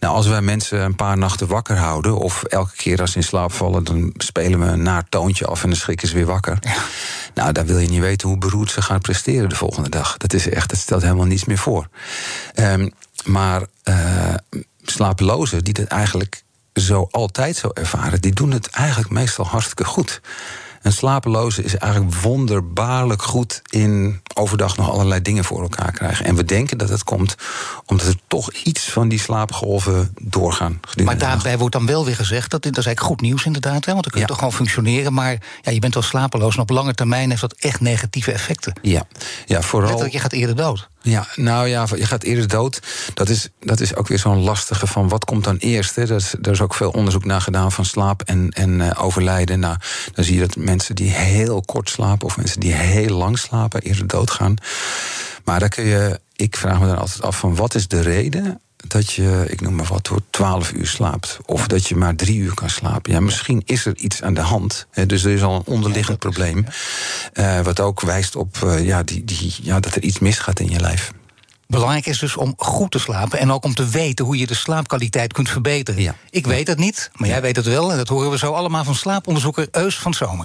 [0.00, 3.24] Nou, als wij mensen een paar nachten wakker houden, of elke keer als ze in
[3.24, 6.58] slaap vallen, dan spelen we een naar toontje af en dan schrikken ze weer wakker.
[7.34, 10.16] Nou, dan wil je niet weten hoe beroerd ze gaan presteren de volgende dag.
[10.16, 11.88] Dat is echt, dat stelt helemaal niets meer voor.
[12.54, 12.88] Ehm,
[13.24, 14.34] maar eh,
[14.82, 16.42] slapelozen die dat eigenlijk
[16.74, 20.20] zo altijd zo ervaren, die doen het eigenlijk meestal hartstikke goed.
[20.86, 26.24] Een slapeloze is eigenlijk wonderbaarlijk goed in overdag nog allerlei dingen voor elkaar krijgen.
[26.24, 27.34] En we denken dat het komt
[27.86, 30.78] omdat er toch iets van die slaapgolven doorgaan.
[30.80, 33.84] gedurende Maar daarbij wordt dan wel weer gezegd, dat, dat is eigenlijk goed nieuws inderdaad,
[33.84, 34.26] hè, want dan kun je Ja.
[34.26, 35.12] toch gewoon functioneren.
[35.12, 38.72] Maar ja, je bent wel slapeloos en op lange termijn heeft dat echt negatieve effecten.
[38.82, 39.02] Ja,
[39.46, 39.88] ja vooral.
[39.88, 40.88] Letterlijk, je gaat eerder dood.
[41.06, 42.80] Ja, nou ja, je gaat eerder dood.
[43.14, 45.94] Dat is, dat is ook weer zo'n lastige van wat komt dan eerst.
[45.94, 49.60] Dat is, er is ook veel onderzoek naar gedaan van slaap en, en eh, overlijden.
[49.60, 49.76] Nou,
[50.12, 53.82] dan zie je dat mensen die heel kort slapen of mensen die heel lang slapen
[53.82, 54.54] eerder doodgaan.
[55.44, 58.60] Maar dan kun je, ik vraag me dan altijd af van wat is de reden
[58.88, 61.38] dat je, ik noem maar wat, door 12 uur slaapt.
[61.44, 63.12] Of dat je maar drie uur kan slapen.
[63.12, 64.86] Ja, misschien is er iets aan de hand.
[64.90, 66.66] Hè, dus er is al een onderliggend probleem.
[67.32, 70.70] eh, wat ook wijst op eh, ja, die, die, ja, dat er iets misgaat in
[70.70, 71.12] je lijf.
[71.66, 74.54] Belangrijk is dus om goed te slapen en ook om te weten hoe je de
[74.54, 76.02] slaapkwaliteit kunt verbeteren.
[76.02, 76.14] Ja.
[76.30, 78.84] Ik weet het niet, maar jij weet het wel en dat horen we zo allemaal
[78.84, 80.44] van slaaponderzoeker Eus van Zomer.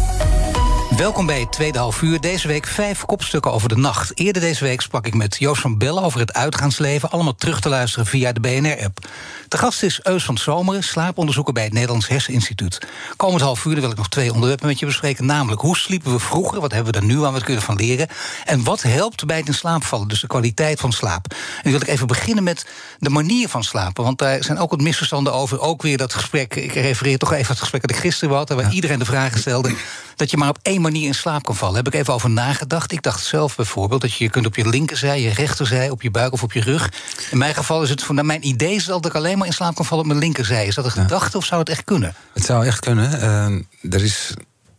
[0.97, 2.19] Welkom bij het tweede half uur.
[2.19, 4.19] Deze week vijf kopstukken over de nacht.
[4.19, 7.09] Eerder deze week sprak ik met Joost van Bellen over het uitgaansleven.
[7.09, 9.07] Allemaal terug te luisteren via de BNR-app.
[9.47, 12.87] De gast is Eus van Zomeren, slaaponderzoeker bij het Nederlands Herseninstituut.
[13.15, 15.25] Komend half uur wil ik nog twee onderwerpen met je bespreken.
[15.25, 16.61] Namelijk, hoe sliepen we vroeger?
[16.61, 17.33] Wat hebben we er nu aan?
[17.33, 18.07] Wat kunnen we van leren?
[18.45, 20.07] En wat helpt bij het in slaap vallen?
[20.07, 21.25] Dus de kwaliteit van slaap.
[21.31, 22.65] En nu wil ik even beginnen met
[22.99, 24.03] de manier van slapen.
[24.03, 25.59] Want daar zijn ook wat misverstanden over.
[25.59, 28.49] Ook weer dat gesprek, ik refereer toch even het gesprek dat ik gisteren had...
[28.49, 29.75] waar iedereen de vraag stelde
[30.21, 31.75] dat je maar op één manier in slaap kan vallen.
[31.75, 32.91] Heb ik even over nagedacht.
[32.91, 36.33] Ik dacht zelf bijvoorbeeld dat je kunt op je linkerzij, je rechterzij, op je buik
[36.33, 36.91] of op je rug.
[37.31, 39.75] In mijn geval is het, naar mijn idee is dat ik alleen maar in slaap
[39.75, 40.65] kan vallen op mijn linkerzij.
[40.65, 42.15] Is dat een gedachte of zou het echt kunnen?
[42.33, 43.21] Het zou echt kunnen.
[43.21, 44.33] Eh, er is,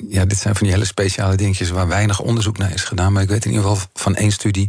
[0.09, 3.12] ja, dit zijn van die hele speciale dingetjes waar weinig onderzoek naar is gedaan.
[3.12, 4.69] Maar ik weet in ieder geval van één studie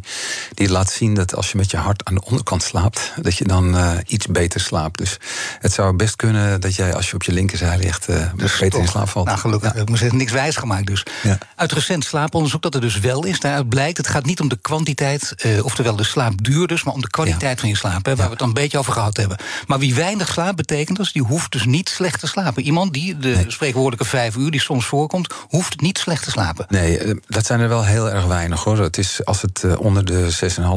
[0.54, 3.43] die laat zien dat als je met je hart aan de onderkant slaapt, dat je
[3.43, 4.98] dan eh, iets beter slaapt.
[4.98, 5.17] Dus
[5.60, 8.88] het zou best kunnen dat jij als je op je linkerzij ligt, eh beter in
[8.88, 9.26] slaap valt.
[9.26, 9.74] Nou, gelukkig.
[9.74, 9.82] Ja.
[9.82, 11.06] Ik moet zeggen, niks wijs gemaakt dus.
[11.24, 11.38] Ja.
[11.56, 13.39] Uit recent slaaponderzoek dat er dus wel is.
[13.39, 17.02] Daaruit blijkt, het gaat niet om de kwantiteit, eh, oftewel de slaapduur dus, maar om
[17.02, 18.06] de kwaliteit van je slaap.
[18.06, 19.38] Hè, waar we het dan een beetje over gehad hebben.
[19.67, 22.63] Maar wie weinig slaapt, betekent dus, die hoeft dus niet slecht te slapen.
[22.63, 26.66] Iemand die de spreekwoordelijke vijf uur, die soms voorkomt, hoeft niet slecht te slapen.
[26.70, 28.80] Nee, eh, dat zijn er wel heel erg weinig hoor.
[28.80, 30.32] Het is, als het eh, onder de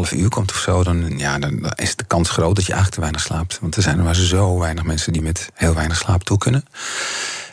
[0.06, 2.94] 6,5 uur komt of zo, dan, ja, dan is de kans groot dat je eigenlijk
[2.94, 3.58] te weinig slaapt.
[3.60, 6.64] Want er zijn er maar zo weinig mensen die met heel weinig slaap toe kunnen.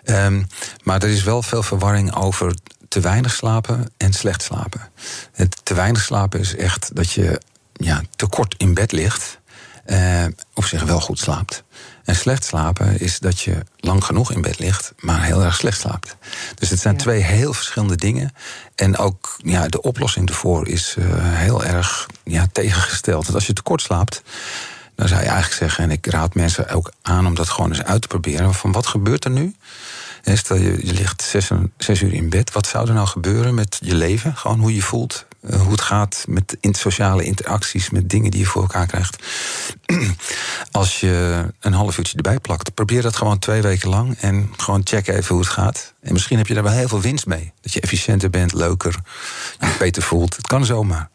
[0.04, 0.44] Ehm,
[0.84, 2.56] maar er is wel veel verwarring over
[2.88, 4.82] te weinig slapen en slecht slapen.
[5.32, 7.42] Het te weinig slapen is echt dat je
[7.74, 9.42] ja, te kort in bed ligt.
[9.86, 11.64] eh, op zich wel goed slaapt.
[12.04, 15.80] En slecht slapen is dat je lang genoeg in bed ligt, maar heel erg slecht
[15.80, 16.16] slaapt.
[16.56, 18.34] Dus het zijn twee heel verschillende dingen.
[18.76, 23.24] En ook ja, de oplossing ervoor is eh, heel erg ja, tegengesteld.
[23.24, 24.22] Want als je te kort slaapt,
[24.96, 27.84] dan zou je eigenlijk zeggen, en ik raad mensen ook aan om dat gewoon eens
[27.84, 28.54] uit te proberen.
[28.54, 29.56] Van wat gebeurt er nu?
[30.24, 32.52] Stel je, je ligt zes, zes uur in bed.
[32.52, 34.36] Wat zou er nou gebeuren met je leven?
[34.36, 38.40] Gewoon hoe je voelt, eh, hoe het gaat met in sociale interacties, met dingen die
[38.40, 39.24] je voor elkaar krijgt.
[40.72, 44.82] Als je een half uurtje erbij plakt, probeer dat gewoon twee weken lang en gewoon
[44.84, 45.94] check even hoe het gaat.
[46.02, 47.54] En misschien heb je daar wel heel veel winst mee.
[47.62, 49.00] Dat je efficiënter bent, leuker,
[49.60, 50.36] je je beter voelt.
[50.36, 51.10] Het kan zomaar.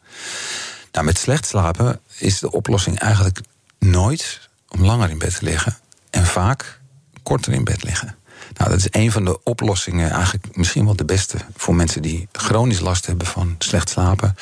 [0.93, 3.41] Nou, met slecht slapen is de oplossing eigenlijk
[3.79, 5.79] nooit om langer in bed te liggen.
[6.11, 6.81] En vaak
[7.23, 8.17] korter in bed liggen.
[8.59, 12.29] Nou, dat is een van de oplossingen, eigenlijk misschien wel de beste voor mensen die
[12.33, 14.35] chronisch last hebben van slecht slapen.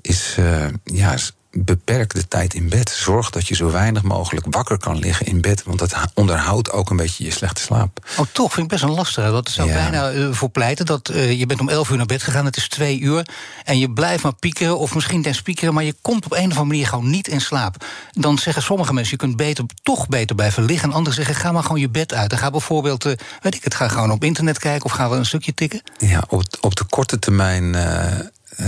[0.00, 2.90] Is, eh, ja, is beperk de tijd in bed.
[2.90, 5.62] Zorg dat je zo weinig mogelijk wakker kan liggen in bed.
[5.64, 8.06] Want dat onderhoudt ook een beetje je slechte slaap.
[8.18, 9.30] Oh, toch vind ik best een lastige.
[9.30, 9.74] Dat zou Ja.
[9.74, 12.56] bijna eh, voor pleiten dat eh, je bent om 11 uur naar bed gegaan, het
[12.56, 13.26] is twee uur.
[13.64, 16.42] En je blijft maar piekeren, of misschien ten spiekeren, maar je komt op een of
[16.44, 17.84] andere manier gewoon niet in slaap.
[18.12, 20.88] Dan zeggen sommige mensen, je kunt beter, toch beter blijven liggen.
[20.88, 22.32] En anderen zeggen, ga maar gewoon je bed uit.
[22.32, 25.16] En ga bijvoorbeeld, eh, weet ik het, ga gewoon op internet kijken of gaan we
[25.16, 25.80] een stukje tikken.
[25.98, 27.74] Ja, op, op de korte termijn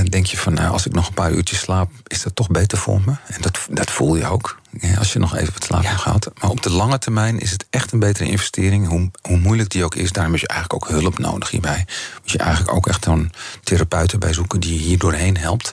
[0.09, 2.79] denk je van, nou, als ik nog een paar uurtjes slaap, is dat toch beter
[2.79, 3.13] voor me.
[3.27, 4.61] En dat, dat voel je ook,
[4.99, 5.89] als je nog even wat slaap Ja.
[5.89, 6.31] hebt gehad.
[6.41, 9.85] Maar op de lange termijn is het echt een betere investering, hoe, hoe moeilijk die
[9.85, 10.13] ook is.
[10.13, 11.87] Daarom heb je eigenlijk ook hulp nodig hierbij.
[12.21, 15.73] Moet je eigenlijk ook echt een therapeut erbij zoeken die je hier doorheen helpt.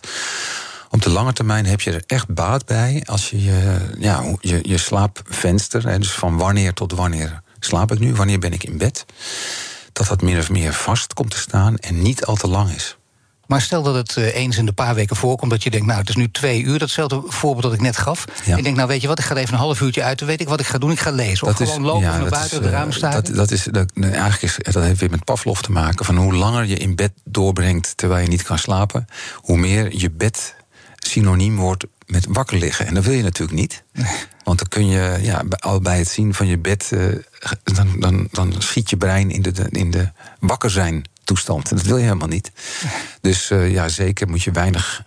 [0.90, 4.60] Op de lange termijn heb je er echt baat bij als je je, ja, je,
[4.64, 8.78] je slaapvenster, hè, dus van wanneer tot wanneer slaap ik nu, wanneer ben ik in
[8.78, 9.06] bed,
[9.94, 12.98] dat dat min of meer vast komt te staan en niet al te lang is.
[13.48, 16.00] Maar stel dat het eh, eens in de paar weken voorkomt dat je denkt, nou,
[16.00, 18.26] het is nu twee uur, datzelfde voorbeeld dat ik net gaf.
[18.46, 18.58] Ja.
[18.58, 20.42] Ik denk, nou, weet je wat, ik ga even een half uurtje uit, dan weet
[20.42, 21.48] ik wat ik ga doen, ik ga lezen.
[21.48, 23.12] Of gewoon lopen of naar dat buiten, is, het eh, raam staan.
[23.12, 26.06] Dat, dat, is, dat, eigenlijk is, dat heeft weer met Pavlov te maken.
[26.06, 30.12] Van hoe langer je in bed doorbrengt terwijl je niet kan slapen, hoe meer je
[30.12, 30.56] bed
[30.96, 32.88] synoniem wordt met wakker liggen.
[32.88, 33.84] En dat wil je natuurlijk niet.
[34.44, 37.00] Want dan kun je ja, bij- al bij het zien van je bed, eh,
[37.64, 41.70] dan, dan, dan schiet je brein in de, de- in de wakker zijn toestand.
[41.70, 42.52] En dat wil je helemaal niet.
[43.22, 45.04] Dus eh, ja, zeker moet je weinig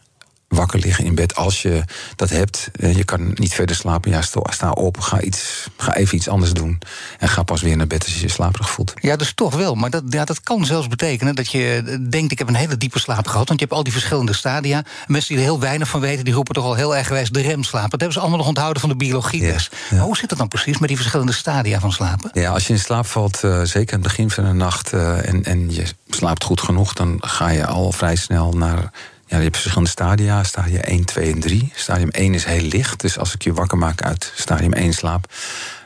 [0.49, 1.83] wakker liggen in bed als je
[2.17, 2.71] dat hebt.
[2.81, 4.11] Eh, Je kan niet verder slapen.
[4.11, 6.79] Ja, sta, op, ga, iets, ga even iets anders doen.
[7.19, 8.93] En ga pas weer naar bed als je je slaperig voelt.
[9.01, 9.75] Ja, dus toch wel.
[9.75, 12.33] Maar dat, ja, dat kan zelfs betekenen dat je denkt...
[12.33, 13.49] ik heb een hele diepe slaap gehad.
[13.49, 14.85] Want je hebt al die verschillende stadia.
[15.07, 16.25] Mensen die er heel weinig van weten...
[16.25, 17.91] die roepen toch al heel erg wijs de remslaap.
[17.91, 19.71] Dat hebben ze allemaal nog onthouden van de biologie Ja, dus.
[19.91, 19.97] ja.
[19.97, 22.31] Maar hoe zit het dan precies met die verschillende stadia van slapen?
[22.33, 24.93] Ja, als je in slaap valt, eh, zeker aan het begin van de nacht...
[24.93, 28.91] eh, en, en je slaapt goed genoeg, dan ga je al vrij snel naar...
[29.29, 31.73] Ja, je hebt verschillende stadia, stadia 1, 2 en 3.
[31.75, 35.33] Stadium 1 is heel licht, dus als ik je wakker maak uit stadium 1 slaap...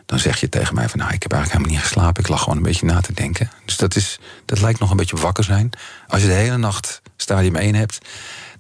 [0.07, 2.23] dan zeg je tegen mij van, nou, ik heb eigenlijk helemaal niet geslapen.
[2.23, 3.51] Ik lag gewoon een beetje na te denken.
[3.65, 5.71] Dus dat, is, dat lijkt nog een beetje wakker zijn.
[6.07, 7.99] Als je de hele nacht stadium 1 hebt...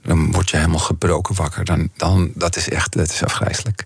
[0.03, 1.65] dan word je helemaal gebroken wakker.
[1.65, 3.85] Dan, dan, dat is echt dat is afgrijzelijk.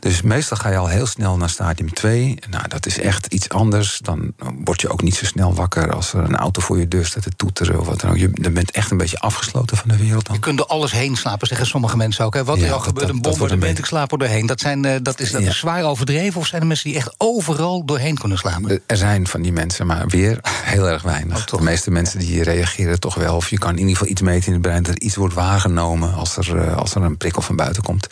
[0.00, 2.38] Dus meestal ga je al heel snel naar stadium 2.
[2.50, 3.98] Nou, dat is echt iets anders.
[4.02, 4.32] Dan
[4.64, 7.22] word je ook niet zo snel wakker als er een auto voor je deur staat
[7.22, 7.80] te toeteren.
[7.80, 8.16] Of wat dan ook.
[8.16, 10.26] Je dan bent echt een beetje afgesloten van de wereld.
[10.26, 10.34] Dan.
[10.34, 12.34] Je kunt door alles heen slapen, zeggen sommige mensen ook.
[12.34, 12.44] Hè.
[12.44, 14.46] Wat Ja, er al gebeurt, een een bombardement, beetje- ik slaap er doorheen.
[14.46, 15.48] Dat, zijn, eh, dat is, dat Ja.
[15.48, 16.40] is zwaar overdreven?
[16.40, 18.80] Of zijn er mensen die echt overal doorheen kunnen slapen?
[18.86, 21.36] Er zijn van die mensen, maar weer heel erg weinig.
[21.38, 21.58] Oh, toch?
[21.58, 23.36] de meeste mensen die reageren toch wel.
[23.36, 24.82] Of je kan in ieder geval iets meten in het brein...
[24.82, 28.06] dat er iets wordt waargenomen als er, eh, als er een prikkel van buiten komt.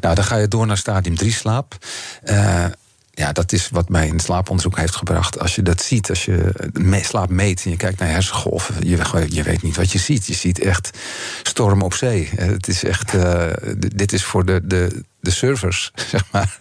[0.00, 1.76] Nou, dan ga je door naar stadium 3 slaap.
[2.22, 2.64] Eh,
[3.10, 5.38] ja, dat is wat mij in slaaponderzoek heeft gebracht.
[5.38, 8.74] Als je dat ziet, als je me- slaap meet en je kijkt naar hersengolven...
[8.88, 10.26] Je, je weet niet wat je ziet.
[10.26, 10.90] Je ziet echt
[11.42, 12.30] storm op zee.
[12.36, 13.14] Eh, Het is echt...
[13.14, 14.60] eh, dit is voor de...
[14.64, 16.56] de de servers, zeg maar,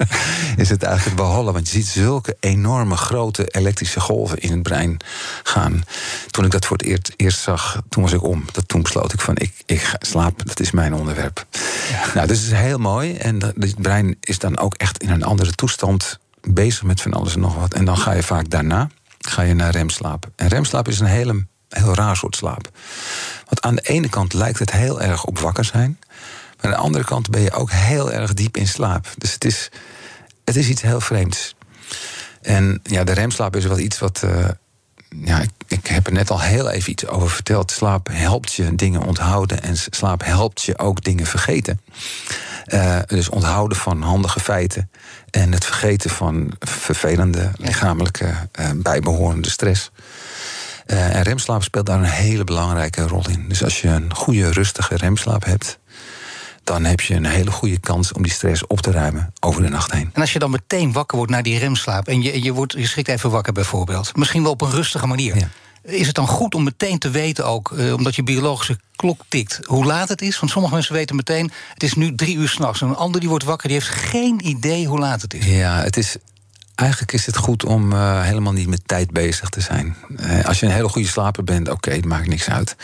[0.58, 1.54] is het eigenlijk behollen.
[1.54, 4.97] Want je ziet zulke enorme grote elektrische golven in het brein
[5.43, 5.84] gaan.
[6.32, 8.45] Toen ik dat voor het eerst, eerst zag, toen was ik om.
[8.51, 11.45] Dat, toen besloot ik van, ik, ik ga slaap, dat is mijn onderwerp.
[12.13, 13.13] Nou, dus het is heel mooi.
[13.15, 17.13] En dat- het brein is dan ook echt in een andere toestand bezig met van
[17.13, 17.73] alles en nog wat.
[17.73, 20.28] En dan ga je vaak daarna ga je naar remslaap.
[20.36, 22.69] En remslaap is een hele, heel raar soort slaap.
[23.45, 25.99] Want aan de ene kant lijkt het heel erg op wakker zijn.
[26.62, 29.08] Aan de andere kant ben je ook heel erg diep in slaap.
[29.18, 29.70] Dus het is,
[30.44, 31.56] het is iets heel vreemds.
[32.41, 34.24] En ja, de remslaap is wel iets wat.
[34.24, 34.48] eh,
[35.24, 37.72] ja, ik, ik heb er net al heel even iets over verteld.
[37.72, 41.82] Slaap helpt je dingen onthouden en slaap helpt je ook dingen vergeten.
[42.65, 44.89] Eh, dus onthouden van handige feiten
[45.30, 49.91] en het vergeten van vervelende lichamelijke eh, bijbehorende stress.
[50.86, 53.46] En remslaap speelt daar een hele belangrijke rol in.
[53.50, 55.80] Dus als je een goede, rustige remslaap hebt,
[56.65, 59.69] dan heb je een hele goede kans om die stress op te ruimen over de
[59.69, 60.10] nacht heen.
[60.13, 62.08] En als je dan meteen wakker wordt na die remslaap...
[62.08, 64.15] en je, je, wordt, je schrikt even wakker bijvoorbeeld...
[64.15, 65.38] misschien wel op een rustige manier...
[65.38, 65.47] Ja.
[65.82, 67.71] is het dan goed om meteen te weten ook...
[67.71, 70.39] eh, omdat je biologische klok tikt, hoe laat het is?
[70.39, 71.51] Want sommige mensen weten meteen...
[71.73, 72.82] het is nu drie uur s'nachts.
[72.82, 75.45] En een ander die wordt wakker, die heeft geen idee hoe laat het is.
[75.45, 76.15] Ja, het is.
[76.76, 79.96] Eigenlijk is het goed om eh, helemaal niet met tijd bezig te zijn.
[80.18, 82.76] Eh, als je een hele goede slaper bent, oké, het maakt niks uit.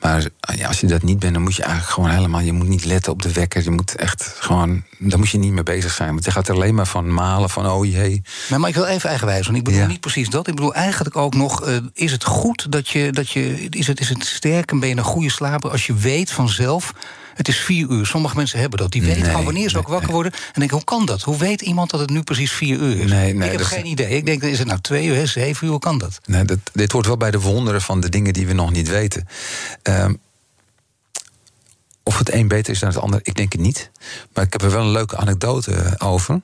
[0.00, 2.40] Maar eh, ja, als je dat niet bent, dan moet je eigenlijk gewoon helemaal...
[2.40, 3.62] je moet niet letten op de wekker.
[3.62, 4.82] Je moet echt gewoon...
[4.98, 6.08] daar moet je niet mee bezig zijn.
[6.08, 8.22] Want je gaat er alleen maar van malen van, oh jee...
[8.48, 9.86] Maar, maar ik wil even eigenwijs, want ik bedoel Ja.
[9.86, 10.48] niet precies dat.
[10.48, 13.12] Ik bedoel eigenlijk ook nog, is het goed dat je...
[13.12, 15.94] Dat je is, het, is het sterk en ben je een goede slaper als je
[15.94, 16.92] weet vanzelf...
[17.38, 18.06] Het is vier uur.
[18.06, 18.92] Sommige mensen hebben dat.
[18.92, 20.32] Die weten Nee, wanneer ze ook wakker worden.
[20.32, 21.22] En denken, hoe kan dat?
[21.22, 23.10] Hoe weet iemand dat het nu precies vier uur is?
[23.10, 24.16] Nee, nee, ik heb geen idee.
[24.16, 25.70] Ik denk, is het nou twee uur, hè, zeven uur?
[25.70, 26.20] Hoe kan dat?
[26.26, 28.88] Nee, dat, dit hoort wel bij de wonderen van de dingen die we nog niet
[28.88, 29.28] weten.
[29.82, 30.14] Ehm,
[32.02, 33.90] of het een beter is dan het ander, ik denk het niet.
[34.34, 36.40] Maar ik heb er wel een leuke anekdote over.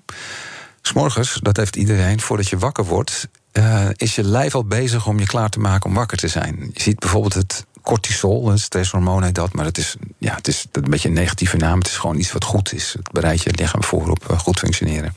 [0.83, 5.19] S'morgens, dat heeft iedereen, voordat je wakker wordt, uh, is je lijf al bezig om
[5.19, 6.71] je klaar te maken om wakker te zijn.
[6.73, 10.91] Je ziet bijvoorbeeld het cortisol, een stresshormoon dat, maar het is, ja, het is een
[10.91, 11.79] beetje een negatieve naam.
[11.79, 12.93] Het is gewoon iets wat goed is.
[12.93, 15.17] Het bereidt je lichaam voor op uh, goed functioneren.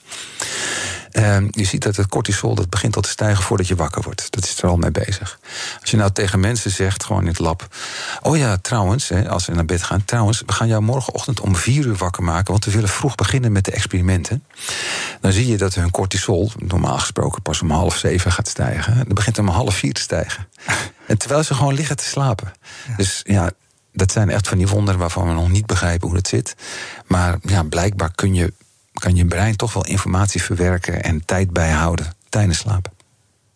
[1.18, 4.28] Uh, je ziet dat het cortisol dat begint al te stijgen voordat je wakker wordt.
[4.30, 5.40] Dat is er al mee bezig.
[5.82, 7.68] Als je nou tegen mensen zegt, gewoon in het lab...
[8.22, 10.06] oh ja, trouwens, hè, als ze naar bed gaan...
[10.06, 12.52] trouwens, we gaan jou morgenochtend om vier uur wakker maken...
[12.52, 14.44] want we willen vroeg beginnen met de experimenten.
[15.22, 18.96] Dan zie je dat hun cortisol, normaal gesproken pas om half zeven gaat stijgen.
[18.96, 20.48] Dan begint om half vier te stijgen.
[21.08, 22.54] en terwijl ze gewoon liggen te slapen.
[22.98, 23.52] Dus ja,
[23.94, 26.56] dat zijn echt van die wonderen waarvan we nog niet begrijpen hoe dat zit.
[27.06, 28.54] Maar ja, blijkbaar kun je
[29.00, 32.92] kan je brein toch wel informatie verwerken en tijd bijhouden tijdens slapen.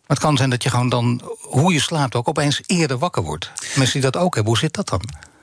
[0.06, 3.22] Maar het kan zijn dat je gewoon dan, hoe je slaapt, ook opeens eerder wakker
[3.22, 3.50] wordt.
[3.74, 5.02] Mensen die dat ook hebben, hoe zit dat dan?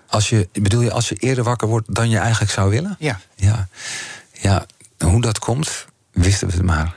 [0.10, 2.96] Als je, bedoel je als je eerder wakker wordt dan je eigenlijk zou willen?
[3.00, 3.20] Ja.
[3.36, 3.68] Ja,
[4.32, 4.66] ja
[4.98, 6.96] hoe dat komt, wisten we het maar.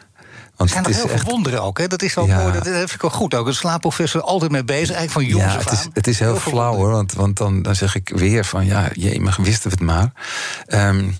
[0.56, 1.22] Want zijn er heel echt...
[1.22, 1.86] veel wonderen ook, hè?
[1.86, 2.38] Dat is wel ja.
[2.38, 3.46] mooi, dat vind ik wel goed ook.
[3.46, 6.40] Een slaapprofessor altijd mee bezig, eigenlijk van jongens ja, het is, het is heel, heel
[6.40, 8.66] flauw hoor, want, want dan, dan zeg ik weer van...
[8.66, 10.12] ja, jee, wisten we het maar.
[10.68, 11.16] Um,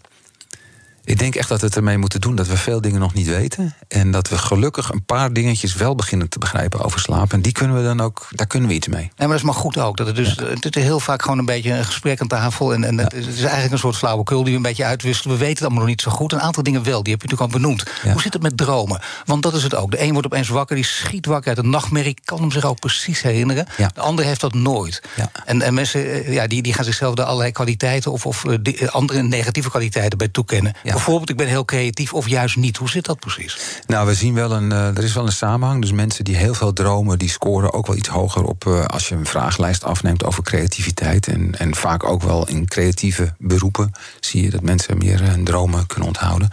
[1.05, 3.27] ik denk echt dat we het ermee moeten doen dat we veel dingen nog niet
[3.27, 3.75] weten.
[3.89, 7.33] En dat we gelukkig een paar dingetjes wel beginnen te begrijpen over slaap.
[7.33, 9.03] En die kunnen we dan ook, daar kunnen we iets mee.
[9.03, 9.97] Ja, maar dat is maar goed ook.
[9.97, 12.73] Dat het, dus, het is heel vaak gewoon een beetje een gesprek aan tafel.
[12.75, 15.33] En, en het is eigenlijk een soort flauwekul die we een beetje uitwisselen.
[15.33, 16.33] We weten het allemaal nog niet zo goed.
[16.33, 17.85] Een aantal dingen wel, die heb je natuurlijk al benoemd.
[18.13, 19.01] Hoe zit het met dromen?
[19.25, 19.91] Want dat is het ook.
[19.91, 22.17] De een wordt opeens wakker, die schiet wakker uit een nachtmerrie.
[22.25, 23.67] Kan hem zich ook precies herinneren.
[23.95, 25.03] De ander heeft dat nooit.
[25.45, 28.13] En, en mensen eh, ja, die, die gaan zichzelf er allerlei kwaliteiten...
[28.13, 30.75] of, of eh, andere negatieve kwaliteiten bij toekennen.
[30.93, 32.77] Bijvoorbeeld, ik ben heel creatief of juist niet.
[32.77, 33.81] Hoe zit dat precies?
[33.87, 35.81] Nou, we zien wel een, uh, er is wel een samenhang.
[35.81, 39.09] Dus mensen die heel veel dromen, die scoren ook wel iets hoger op uh, als
[39.09, 41.27] je een vragenlijst afneemt over creativiteit.
[41.29, 45.87] En, en vaak ook wel in creatieve beroepen zie je dat mensen meer hun dromen
[45.87, 46.49] kunnen onthouden.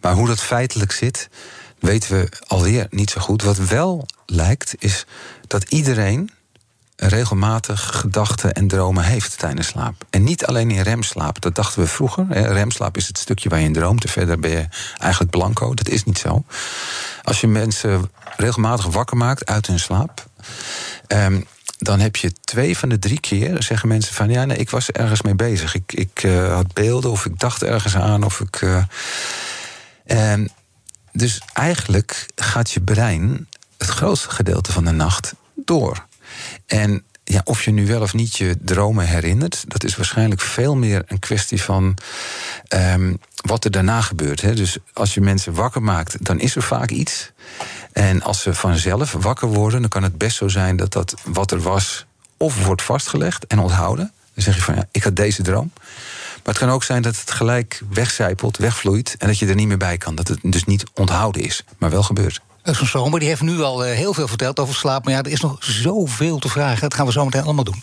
[0.00, 1.28] Maar hoe dat feitelijk zit,
[1.78, 3.42] weten we alweer niet zo goed.
[3.42, 5.06] Wat wel lijkt, is
[5.46, 6.30] dat iedereen
[7.00, 10.04] regelmatig gedachten en dromen heeft tijdens slaap.
[10.10, 11.40] En niet alleen in remslaap.
[11.40, 12.26] Dat dachten we vroeger.
[12.30, 14.10] Remslaap is het stukje waar je in droomt.
[14.10, 15.74] Verder ben je eigenlijk blanco.
[15.74, 16.44] Dat is niet zo.
[17.22, 20.26] Als je mensen regelmatig wakker maakt uit hun slaap.
[21.08, 21.46] Um,
[21.78, 24.90] dan heb je twee van de drie keer zeggen mensen van ja, nee, ik was
[24.90, 25.74] ergens mee bezig.
[25.74, 28.66] Ik, ik uh, had beelden of ik dacht ergens aan of ik.
[30.04, 30.50] En
[31.12, 36.08] dus eigenlijk gaat je brein het grootste gedeelte van de nacht door.
[36.70, 40.76] En ja, of je nu wel of niet je dromen herinnert, dat is waarschijnlijk veel
[40.76, 41.96] meer een kwestie van
[42.74, 44.40] um, wat er daarna gebeurt.
[44.40, 44.54] Hè.
[44.54, 47.32] Dus als je mensen wakker maakt, dan is er vaak iets.
[47.92, 51.50] En als ze vanzelf wakker worden, dan kan het best zo zijn dat dat wat
[51.50, 52.06] er was,
[52.36, 54.12] of wordt vastgelegd en onthouden.
[54.34, 55.72] Dan zeg je van ja, ik had deze droom.
[56.34, 59.68] Maar het kan ook zijn dat het gelijk wegcijpelt, wegvloeit en dat je er niet
[59.68, 60.14] meer bij kan.
[60.14, 62.40] Dat het dus niet onthouden is, maar wel gebeurt.
[62.62, 65.04] Zo'n zomer die heeft nu al eh, heel veel verteld over slaap.
[65.04, 66.80] Maar ja, er is nog zoveel te vragen.
[66.80, 67.82] Dat gaan we zo meteen allemaal doen.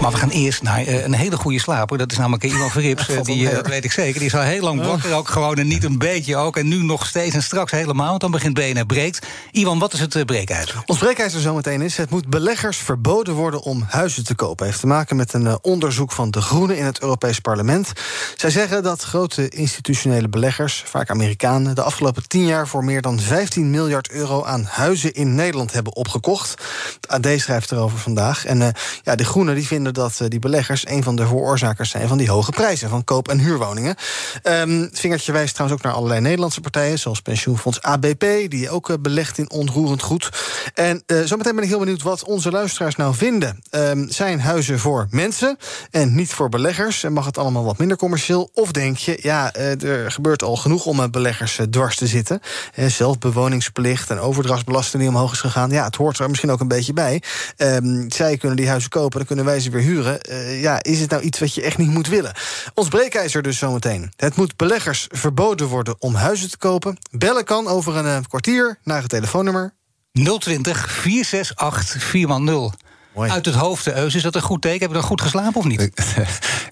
[0.00, 1.98] Maar we gaan eerst naar uh, een hele goede slaper.
[1.98, 3.08] Dat is namelijk Ivan Verrips.
[3.08, 4.18] Uh, die, uh, dat weet ik zeker.
[4.18, 5.56] Die is al heel lang wakker ook gewoon.
[5.56, 6.56] En niet een beetje ook.
[6.56, 8.08] En nu nog steeds en straks helemaal.
[8.08, 9.26] Want dan begint BNR breekt.
[9.50, 10.82] Ivan, wat is het breekijzer?
[10.86, 11.96] Ons breekijzer zometeen is...
[11.96, 14.66] het moet beleggers verboden worden om huizen te kopen.
[14.66, 17.92] heeft te maken met een onderzoek van De Groenen in het Europees Parlement.
[18.36, 21.74] Zij zeggen dat grote institutionele beleggers, vaak Amerikanen...
[21.74, 24.44] de afgelopen tien jaar voor meer dan 15 miljard euro...
[24.44, 26.62] aan huizen in Nederland hebben opgekocht.
[27.00, 28.44] Het AD schrijft erover vandaag.
[28.44, 32.08] En ja, De Groenen die vinden dat eh, die beleggers een van de veroorzakers zijn
[32.08, 33.96] van die hoge prijzen van koop- en huurwoningen.
[34.42, 38.96] Um, vingertje wijst trouwens ook naar allerlei Nederlandse partijen, zoals pensioenfonds ABP, die ook uh,
[39.00, 40.28] belegt in onroerend goed.
[40.74, 43.58] En uh, zometeen ben ik heel benieuwd wat onze luisteraars nou vinden.
[43.70, 45.56] Um, zijn huizen voor mensen
[45.90, 47.04] en niet voor beleggers?
[47.04, 48.50] En mag het allemaal wat minder commercieel?
[48.54, 52.40] Of denk je, ja, er gebeurt al genoeg om beleggers dwars te zitten?
[52.74, 55.70] zelfbewoningsplicht en overdrachtsbelasting die omhoog is gegaan.
[55.70, 57.22] Ja, het hoort er misschien ook een beetje bij.
[57.56, 60.18] Um, zij kunnen die huizen kopen, dan kunnen wij ze weer huren.
[60.30, 62.32] Uh, ja, is het nou iets wat je echt niet moet willen?
[62.74, 64.12] Ons breekijzer dus zometeen.
[64.16, 66.98] Het moet beleggers verboden worden om huizen te kopen.
[67.10, 69.74] Bellen kan over een uh, kwartier naar het telefoonnummer
[70.12, 73.30] 020 468 4x0.
[73.30, 74.80] Uit het hoofd, Eus, is dat een goed teken?
[74.80, 75.90] Heb je dan goed geslapen of niet?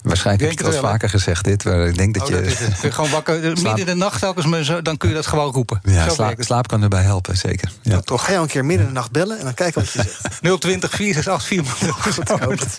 [0.03, 1.63] Waarschijnlijk heb ik het wel vaker gezegd dit.
[1.63, 2.55] Maar ik denk dat oh, je...
[2.81, 5.79] Dat gewoon wakker, midden in de nacht telkens, dan kun je dat gewoon roepen.
[5.83, 7.71] Ja, slaap, slaap kan erbij helpen, zeker.
[7.81, 7.91] Ja.
[7.91, 9.91] Nou, toch ga je een keer midden in de nacht bellen en dan kijken wat
[9.91, 10.61] je zegt.
[10.61, 12.77] 020 468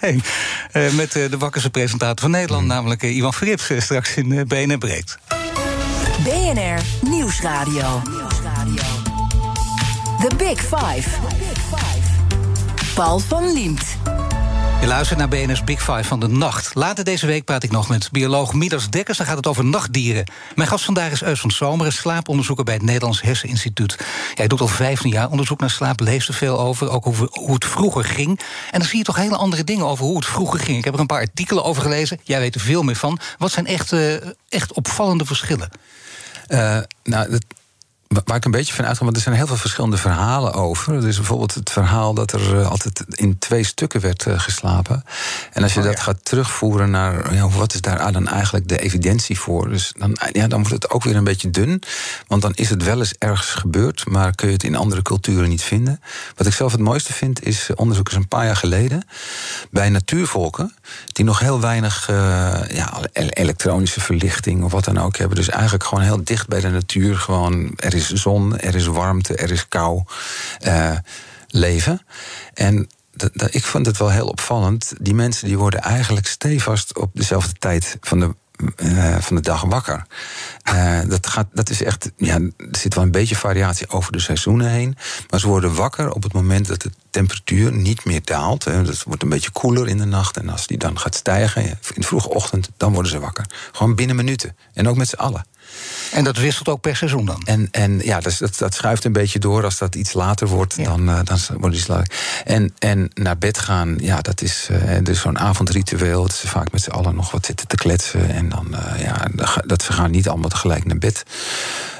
[0.70, 2.68] 4 Met uh, de wakkerste presentator van Nederland, mm.
[2.68, 5.18] namelijk uh, Ivan Frips, uh, straks in uh, BNR Breekt.
[6.24, 8.02] BNR Nieuwsradio.
[8.04, 8.82] Nieuwsradio.
[10.20, 11.39] The Big Five.
[12.94, 13.96] Paul van Liemt.
[14.80, 16.74] Je luistert naar BNS Big Five van de nacht.
[16.74, 19.18] Later deze week praat ik nog met bioloog Midas Dekkers.
[19.18, 20.24] Dan gaat het over nachtdieren.
[20.54, 23.98] Mijn gast vandaag is Eus van Zomeren, slaaponderzoeker bij het Nederlands Herseninstituut.
[24.34, 27.54] Hij doet al 15 jaar onderzoek naar slaap, leest er veel over, ook over hoe
[27.54, 28.40] het vroeger ging.
[28.70, 30.78] En dan zie je toch hele andere dingen over hoe het vroeger ging.
[30.78, 32.20] Ik heb er een paar artikelen over gelezen.
[32.22, 33.18] Jij weet er veel meer van.
[33.38, 34.14] Wat zijn echt, uh,
[34.48, 35.70] echt opvallende verschillen?
[36.48, 37.44] Uh, nou, dat,
[38.10, 40.94] Waar ik een beetje van uitga, want er zijn heel veel verschillende verhalen over.
[40.94, 45.04] Er is bijvoorbeeld het verhaal dat er uh, altijd in twee stukken werd uh, geslapen.
[45.52, 46.02] En als je oh, dat ja.
[46.02, 49.68] gaat terugvoeren naar ja, wat is daar dan eigenlijk de evidentie voor?
[49.68, 51.82] Dus dan, ja, dan wordt het ook weer een beetje dun.
[52.26, 55.48] Want dan is het wel eens ergens gebeurd, maar kun je het in andere culturen
[55.48, 56.00] niet vinden.
[56.36, 59.06] Wat ik zelf het mooiste vind, is onderzoek is een paar jaar geleden
[59.70, 60.74] bij natuurvolken,
[61.12, 62.16] die nog heel weinig uh,
[62.72, 65.36] ja, elektronische verlichting of wat dan ook hebben.
[65.36, 67.16] Dus eigenlijk gewoon heel dicht bij de natuur.
[67.16, 70.02] Gewoon, er is is zon, er is warmte, er is kou
[70.66, 70.96] uh,
[71.48, 72.02] leven.
[72.54, 72.88] En
[73.50, 74.92] ik vond het wel heel opvallend.
[75.00, 78.34] Die mensen die worden eigenlijk stevast op dezelfde tijd van de
[78.76, 80.06] uh, van de dag wakker.
[80.72, 82.10] Uh, dat, gaat, dat is echt.
[82.16, 84.96] Ja, er zit wel een beetje variatie over de seizoenen heen.
[85.30, 88.64] Maar ze worden wakker op het moment dat de temperatuur niet meer daalt.
[88.64, 88.72] Hè.
[88.72, 90.36] Het wordt een beetje koeler in de nacht.
[90.36, 93.46] En als die dan gaat stijgen in de vroege ochtend, dan worden ze wakker.
[93.72, 94.56] Gewoon binnen minuten.
[94.72, 95.44] En ook met z'n allen.
[96.12, 97.42] En dat wisselt ook per seizoen dan?
[97.44, 99.64] En, en ja, dat, dat schuift een beetje door.
[99.64, 100.84] Als dat iets later wordt, ja.
[100.84, 102.14] dan, uh, dan wordt het iets later.
[102.44, 106.22] En, en naar bed gaan, ja, dat is uh, dus zo'n avondritueel.
[106.22, 108.30] Dat ze vaak met z'n allen nog wat zitten te kletsen.
[108.30, 109.26] En dan, uh, ja,
[109.66, 111.22] dat ze gaan niet allemaal tegelijk naar bed.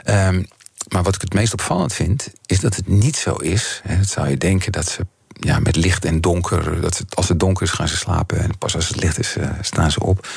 [0.05, 0.47] Um,
[0.89, 3.81] maar wat ik het meest opvallend vind, is dat het niet zo is.
[3.85, 6.81] En dat zou je denken dat ze ja, met licht en donker.
[6.81, 8.39] Dat ze, als het donker is, gaan ze slapen.
[8.41, 10.29] En pas als het licht is, staan ze op.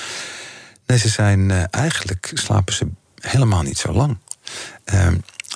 [0.86, 2.88] Nee, ze zijn eigenlijk slapen ze
[3.28, 4.18] helemaal niet zo lang.
[4.94, 5.08] Uh,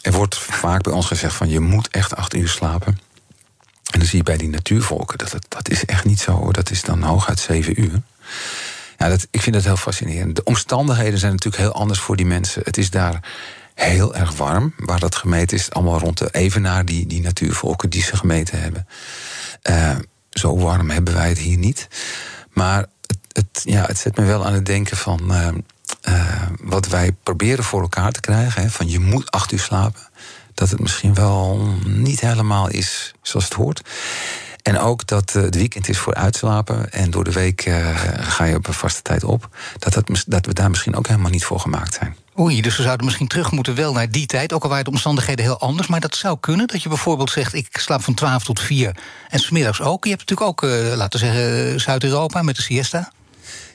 [0.02, 3.00] er wordt vaak bij ons gezegd van je moet echt acht uur slapen.
[3.92, 6.52] En dan zie je bij die natuurvolken dat dat is echt niet zo.
[6.52, 8.02] Dat is dan hooguit zeven uur.
[8.98, 10.36] Ja, dat, ik vind dat heel fascinerend.
[10.36, 12.62] De omstandigheden zijn natuurlijk heel anders voor die mensen.
[12.66, 13.20] Het is daar
[13.74, 14.74] heel erg warm.
[14.78, 18.88] Waar dat gemeten is, allemaal rond de evenaar, die, die natuurvolken die ze gemeten hebben.
[19.70, 19.96] Uh,
[20.30, 21.88] zo warm hebben wij het hier niet.
[22.50, 25.32] Maar het, het, ja, het zet me wel aan het denken van.
[25.32, 25.48] Uh,
[26.10, 30.02] uh, wat wij proberen voor elkaar te krijgen, hè, van je moet acht uur slapen,
[30.54, 33.82] dat het misschien wel niet helemaal is zoals het hoort.
[34.68, 38.44] En ook dat uh, het weekend is voor uitslapen en door de week uh, ga
[38.44, 39.50] je op een vaste tijd op.
[39.78, 39.94] Dat,
[40.28, 42.16] dat, we daar misschien ook helemaal niet voor gemaakt zijn.
[42.40, 44.90] Oei, dus we zouden misschien terug moeten wel naar die tijd, ook al waren de
[44.90, 45.88] omstandigheden heel anders.
[45.88, 48.96] Maar dat zou kunnen, dat je bijvoorbeeld zegt: ik slaap van 12 tot 4
[49.30, 50.04] en smiddags ook.
[50.04, 53.12] Je hebt natuurlijk ook, laten we zeggen, Zuid-Europa met de siesta.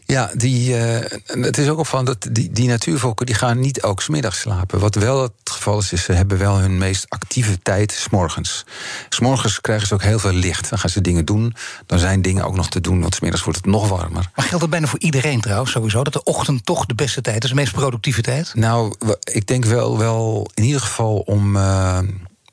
[0.06, 4.02] Ja, die, uh, het is ook opvallend dat die, die natuurvolken die gaan niet ook
[4.02, 4.78] smiddags slapen.
[4.78, 8.64] Wat wel het geval is, is ze hebben wel hun meest actieve tijd s'morgens.
[9.08, 10.70] S'morgens krijgen ze ook heel veel licht.
[10.70, 11.54] Dan gaan ze dingen doen.
[11.86, 14.30] Dan zijn dingen ook nog te doen, want smiddags wordt het nog warmer.
[14.34, 16.02] Maar geldt dat bijna voor iedereen trouwens, sowieso?
[16.02, 18.54] Dat de ochtend toch de beste tijd is, de meest productieve tijd?
[18.54, 18.94] Nou,
[19.32, 21.56] ik denk wel, wel in ieder geval om...
[21.56, 21.98] Uh,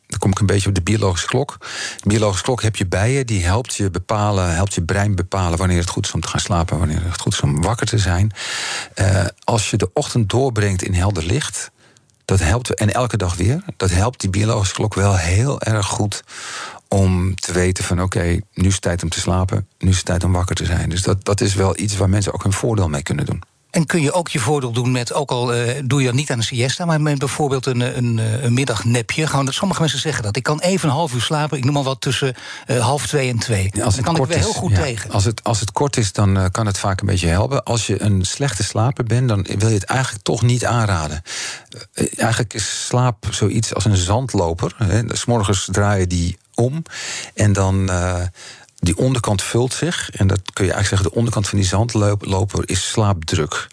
[0.09, 1.57] dan kom ik een beetje op de biologische klok.
[1.97, 5.57] De biologische klok heb je bij je, die helpt je bepalen, helpt je brein bepalen
[5.57, 7.97] wanneer het goed is om te gaan slapen, wanneer het goed is om wakker te
[7.97, 8.31] zijn.
[8.95, 11.71] Uh, als je de ochtend doorbrengt in helder licht,
[12.25, 16.23] dat helpt, en elke dag weer, dat helpt die biologische klok wel heel erg goed
[16.87, 20.05] om te weten van oké, nu is het tijd om te slapen, nu is het
[20.05, 20.89] tijd om wakker te zijn.
[20.89, 23.43] Dus dat, dat is wel iets waar mensen ook hun voordeel mee kunnen doen.
[23.71, 26.31] En kun je ook je voordeel doen met, ook al uh, doe je dat niet
[26.31, 29.27] aan een siesta, maar met bijvoorbeeld een, een, een middagnapje.
[29.27, 30.35] Gewoon, sommige mensen zeggen dat.
[30.35, 32.35] Ik kan even een half uur slapen, ik noem maar wat tussen
[32.67, 33.69] uh, half twee en twee.
[33.73, 35.11] Ja, als het kan ik wel heel goed ja, tegen.
[35.11, 37.63] Als het, als het kort is, dan uh, kan het vaak een beetje helpen.
[37.63, 41.21] Als je een slechte slaper bent, dan wil je het eigenlijk toch niet aanraden.
[42.17, 44.75] eigenlijk is slaap zoiets als een zandloper.
[44.77, 45.15] Hè.
[45.15, 46.83] S morgens draaien die om
[47.33, 47.89] en dan
[48.79, 50.09] die onderkant vult zich.
[50.11, 53.67] En dat kun je eigenlijk zeggen, de onderkant van die zandloper is slaapdruk.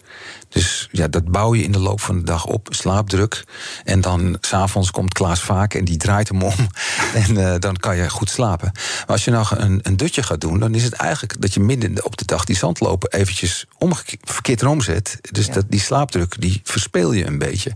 [0.49, 3.43] Dus ja, dat bouw je in de loop van de dag op, slaapdruk.
[3.83, 6.53] En dan s'avonds komt Klaas vaak en die draait hem om.
[7.25, 8.71] en uh, dan kan je goed slapen.
[8.73, 11.59] Maar als je nou een, een dutje gaat doen, dan is het eigenlijk dat je
[11.59, 13.65] midden op de dag die zandloper eventjes
[14.23, 15.19] verkeerd erom zet.
[15.31, 15.53] Dus ja.
[15.53, 17.71] dat, die slaapdruk, die verspeel je een beetje.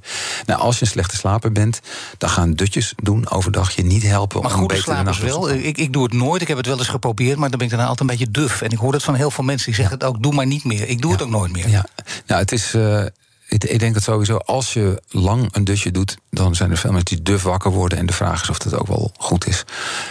[0.45, 1.79] Nou, als je een slechte slaper bent,
[2.17, 5.49] dan gaan dutjes doen overdag je niet helpen maar om beter slaap is wel.
[5.49, 7.73] Ik, ik doe het nooit, ik heb het wel eens geprobeerd, maar dan ben ik
[7.73, 8.61] daarna altijd een beetje duf.
[8.61, 10.63] En ik hoor het van heel veel mensen die zeggen het ook, doe maar niet
[10.63, 10.87] meer.
[10.87, 11.17] Ik doe ja.
[11.17, 11.69] het ook nooit meer.
[11.69, 11.85] Ja,
[12.25, 12.70] nou, het is.
[12.73, 13.05] Uh,
[13.47, 16.91] ik, ik, denk dat sowieso als je lang een dutje doet, dan zijn er veel
[16.91, 17.97] mensen die duf wakker worden.
[17.97, 19.63] En de vraag is of dat ook wel goed is.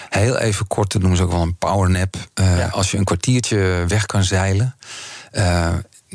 [0.09, 2.17] Heel even kort, dat noemen ze ook wel een powernap.
[2.41, 2.69] Uh, ja.
[2.69, 4.77] Als je een kwartiertje weg kan zeilen.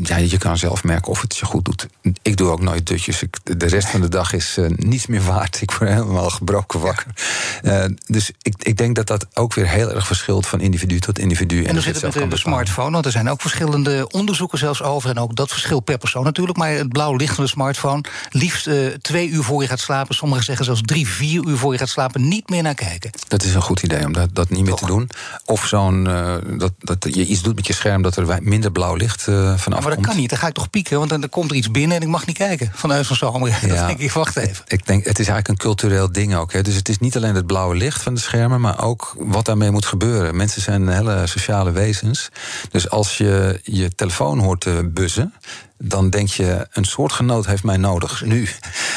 [0.03, 1.87] Ja, je kan zelf merken of het je goed doet.
[2.21, 3.21] Ik doe ook nooit dutjes.
[3.21, 5.61] Ik, de rest van de dag is uh, niets meer waard.
[5.65, 7.05] Ik word helemaal gebroken wakker.
[7.63, 11.19] Uh, dus ik, ik denk dat dat ook weer heel erg verschilt van individu tot
[11.19, 11.61] individu.
[11.61, 14.81] En, en dan zit het met de, smartphone, want er zijn ook verschillende onderzoeken zelfs
[14.81, 15.09] over.
[15.09, 16.57] En ook dat verschilt per persoon natuurlijk.
[16.57, 20.15] Maar het blauw licht van de smartphone, liefst uh, twee uur voor je gaat slapen.
[20.15, 23.11] Sommigen zeggen zelfs drie, vier uur voor je gaat slapen, niet meer naar kijken.
[23.27, 24.79] Dat is een goed idee om dat, dat niet meer Toch.
[24.79, 25.09] te doen.
[25.45, 26.03] Of zo'n
[26.57, 29.21] dat, dat je iets doet met je scherm dat er minder blauw licht
[29.55, 30.29] vanaf maar dat kan niet.
[30.29, 32.37] Dan ga ik toch pieken, want dan, komt er iets binnen en ik mag niet
[32.37, 32.71] kijken.
[32.73, 33.33] Vanuit van zomer.
[33.65, 34.63] Ja, dan denk ik, wacht even.
[34.67, 36.53] Ik denk, het is eigenlijk een cultureel ding ook.
[36.53, 36.61] Hè.
[36.61, 39.71] Dus het is niet alleen het blauwe licht van de schermen, maar ook wat daarmee
[39.71, 40.35] moet gebeuren.
[40.35, 42.29] Mensen zijn hele sociale wezens.
[42.71, 45.33] Dus als je je telefoon hoort te buzzen,
[45.77, 48.49] dan denk je, een soortgenoot heeft mij nodig, nu.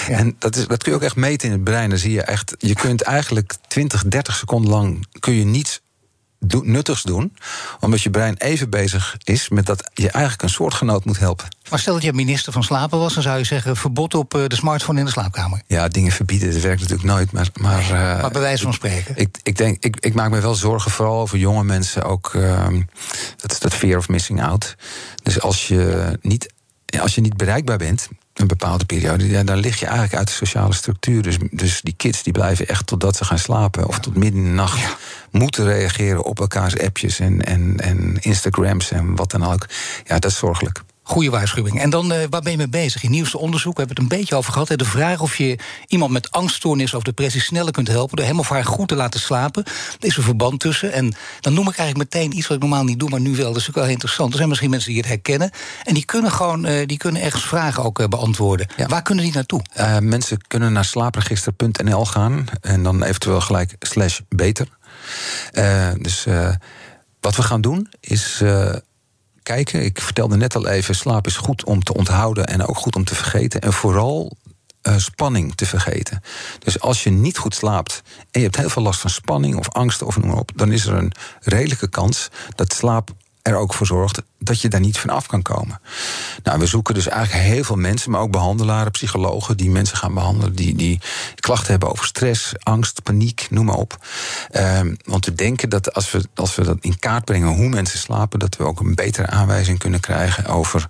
[0.08, 1.88] En dat, is, dat kun je ook echt meten in het brein.
[1.88, 5.80] Dan zie je echt, je kunt eigenlijk 20, 30 seconden lang kun je niets
[6.62, 7.36] nuttigs doen.
[7.80, 11.48] Omdat je brein even bezig is met dat je eigenlijk een soortgenoot moet helpen.
[11.70, 14.46] Maar stel dat je minister van Slapen was, dan zou je zeggen: verbod op eh,
[14.46, 15.62] de smartphone in de slaapkamer.
[15.66, 17.32] Ja, dingen verbieden, dat werkt natuurlijk nooit.
[17.32, 19.16] Maar, maar, uh, maar bij wijze van spreken.
[19.16, 22.32] Ik, ik, denk, ik, ik maak me wel zorgen, vooral over jonge mensen ook.
[22.34, 22.66] Uh,
[23.36, 24.74] dat is dat fear of missing out.
[25.22, 26.52] Dus als je niet,
[27.00, 28.08] als je niet bereikbaar bent,
[28.38, 31.22] een bepaalde periode, ja, dan lig je eigenlijk uit de sociale structuur.
[31.22, 34.46] Dus, dus die kids die blijven echt totdat ze gaan slapen of tot midden in
[34.46, 34.96] de nacht
[35.30, 39.66] moeten reageren op elkaars appjes en, en, en Instagrams en wat dan ook.
[40.04, 40.82] Ja, dat is zorgelijk.
[41.08, 41.80] Goede waarschuwing.
[41.80, 43.02] En dan, uh, waar ben je mee bezig?
[43.02, 44.68] In nieuwste onderzoek, we hebben het een beetje over gehad.
[44.68, 48.16] Hè, de vraag of je iemand met angststoornis of depressie sneller kunt helpen...
[48.16, 49.64] door hem of haar goed te laten slapen.
[49.64, 50.92] Er is een verband tussen.
[50.92, 53.08] En dan noem ik eigenlijk meteen iets wat ik normaal niet doe...
[53.08, 54.30] maar nu wel, dat is ook wel interessant.
[54.30, 55.50] Er zijn misschien mensen die het herkennen.
[55.84, 58.66] En die kunnen gewoon, uh, die kunnen ergens vragen ook uh, beantwoorden.
[58.76, 58.86] Ja.
[58.86, 59.62] Waar kunnen die naartoe?
[60.00, 62.46] mensen kunnen naar slaapregister.nl gaan...
[62.60, 64.68] en dan eventueel gelijk slash beter.
[65.98, 66.26] dus
[67.20, 68.42] wat we gaan doen is
[69.48, 69.84] kijken.
[69.84, 73.04] Ik vertelde net al even, slaap is goed om te onthouden en ook goed om
[73.04, 73.60] te vergeten.
[73.60, 74.36] En vooral
[74.82, 76.22] uh, spanning te vergeten.
[76.58, 79.68] Dus als je niet goed slaapt en je hebt heel veel last van spanning of
[79.70, 83.10] angst of noem maar op, dan is er een redelijke kans dat slaap
[83.48, 85.80] er ook voor zorgt dat je daar niet van af kan komen.
[86.42, 90.14] Nou, we zoeken dus eigenlijk heel veel mensen, maar ook behandelaren, psychologen, die mensen gaan
[90.14, 91.00] behandelen, die, die
[91.34, 94.06] klachten hebben over stress, angst, paniek, noem maar op.
[94.56, 97.98] Um, want we denken dat als we, als we dat in kaart brengen hoe mensen
[97.98, 100.88] slapen, dat we ook een betere aanwijzing kunnen krijgen over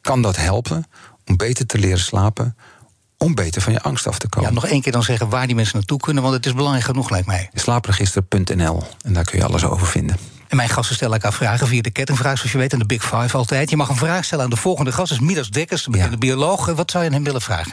[0.00, 0.86] kan dat helpen
[1.26, 2.56] om beter te leren slapen,
[3.18, 4.48] om beter van je angst af te komen.
[4.48, 6.84] Ja, nog één keer dan zeggen waar die mensen naartoe kunnen, want het is belangrijk
[6.84, 7.50] genoeg, lijkt mij.
[7.54, 10.39] Slaapregister.nl en daar kun je alles over vinden.
[10.50, 13.02] En mijn gasten stellen elkaar vragen via de kettingvraag, zoals je weet, en de Big
[13.02, 13.70] Five altijd.
[13.70, 16.16] Je mag een vraag stellen aan de volgende gast, is Midas Dekkers, de ja.
[16.18, 16.66] bioloog.
[16.66, 17.72] Wat zou je aan hem willen vragen?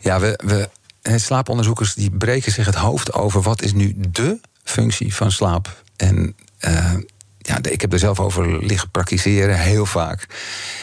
[0.00, 5.14] Ja, we, we, slaaponderzoekers die breken zich het hoofd over wat is nu de functie
[5.14, 5.82] van slaap.
[5.96, 6.94] En uh,
[7.38, 10.26] ja, ik heb er zelf over liggen praktiseren, heel vaak.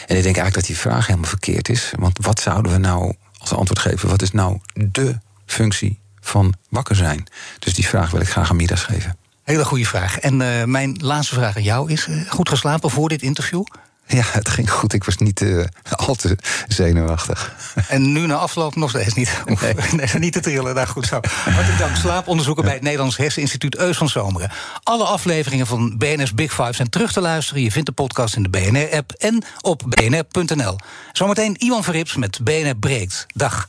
[0.06, 1.92] En ik denk eigenlijk dat die vraag helemaal verkeerd is.
[1.98, 4.08] Want wat zouden we nou als antwoord geven?
[4.08, 7.26] Wat is nou de functie van wakker zijn?
[7.58, 9.16] Dus die vraag wil ik graag aan Midas geven.
[9.46, 10.18] Hele goede vraag.
[10.18, 13.64] En uh, mijn laatste vraag aan jou is: uh, goed geslapen voor dit interview?
[14.06, 14.92] Ja, het ging goed.
[14.92, 16.38] Ik was niet uh, al te
[16.68, 17.54] zenuwachtig.
[17.88, 19.30] En nu na afloop nog steeds niet.
[19.60, 19.74] Nee.
[19.92, 21.20] nee niet te trillen, daar goed zo.
[21.22, 21.96] Hartelijk dank.
[21.96, 24.50] Slaaponderzoeker bij het Nederlands Herseninstituut Eus van Zomeren.
[24.82, 27.62] Alle afleveringen van BNS Big Five zijn terug te luisteren.
[27.62, 30.78] Je vindt de podcast in de BNR-app en op bnr.nl.
[31.12, 33.26] Zometeen Iwan Verrips met BNR Breekt.
[33.34, 33.68] Dag.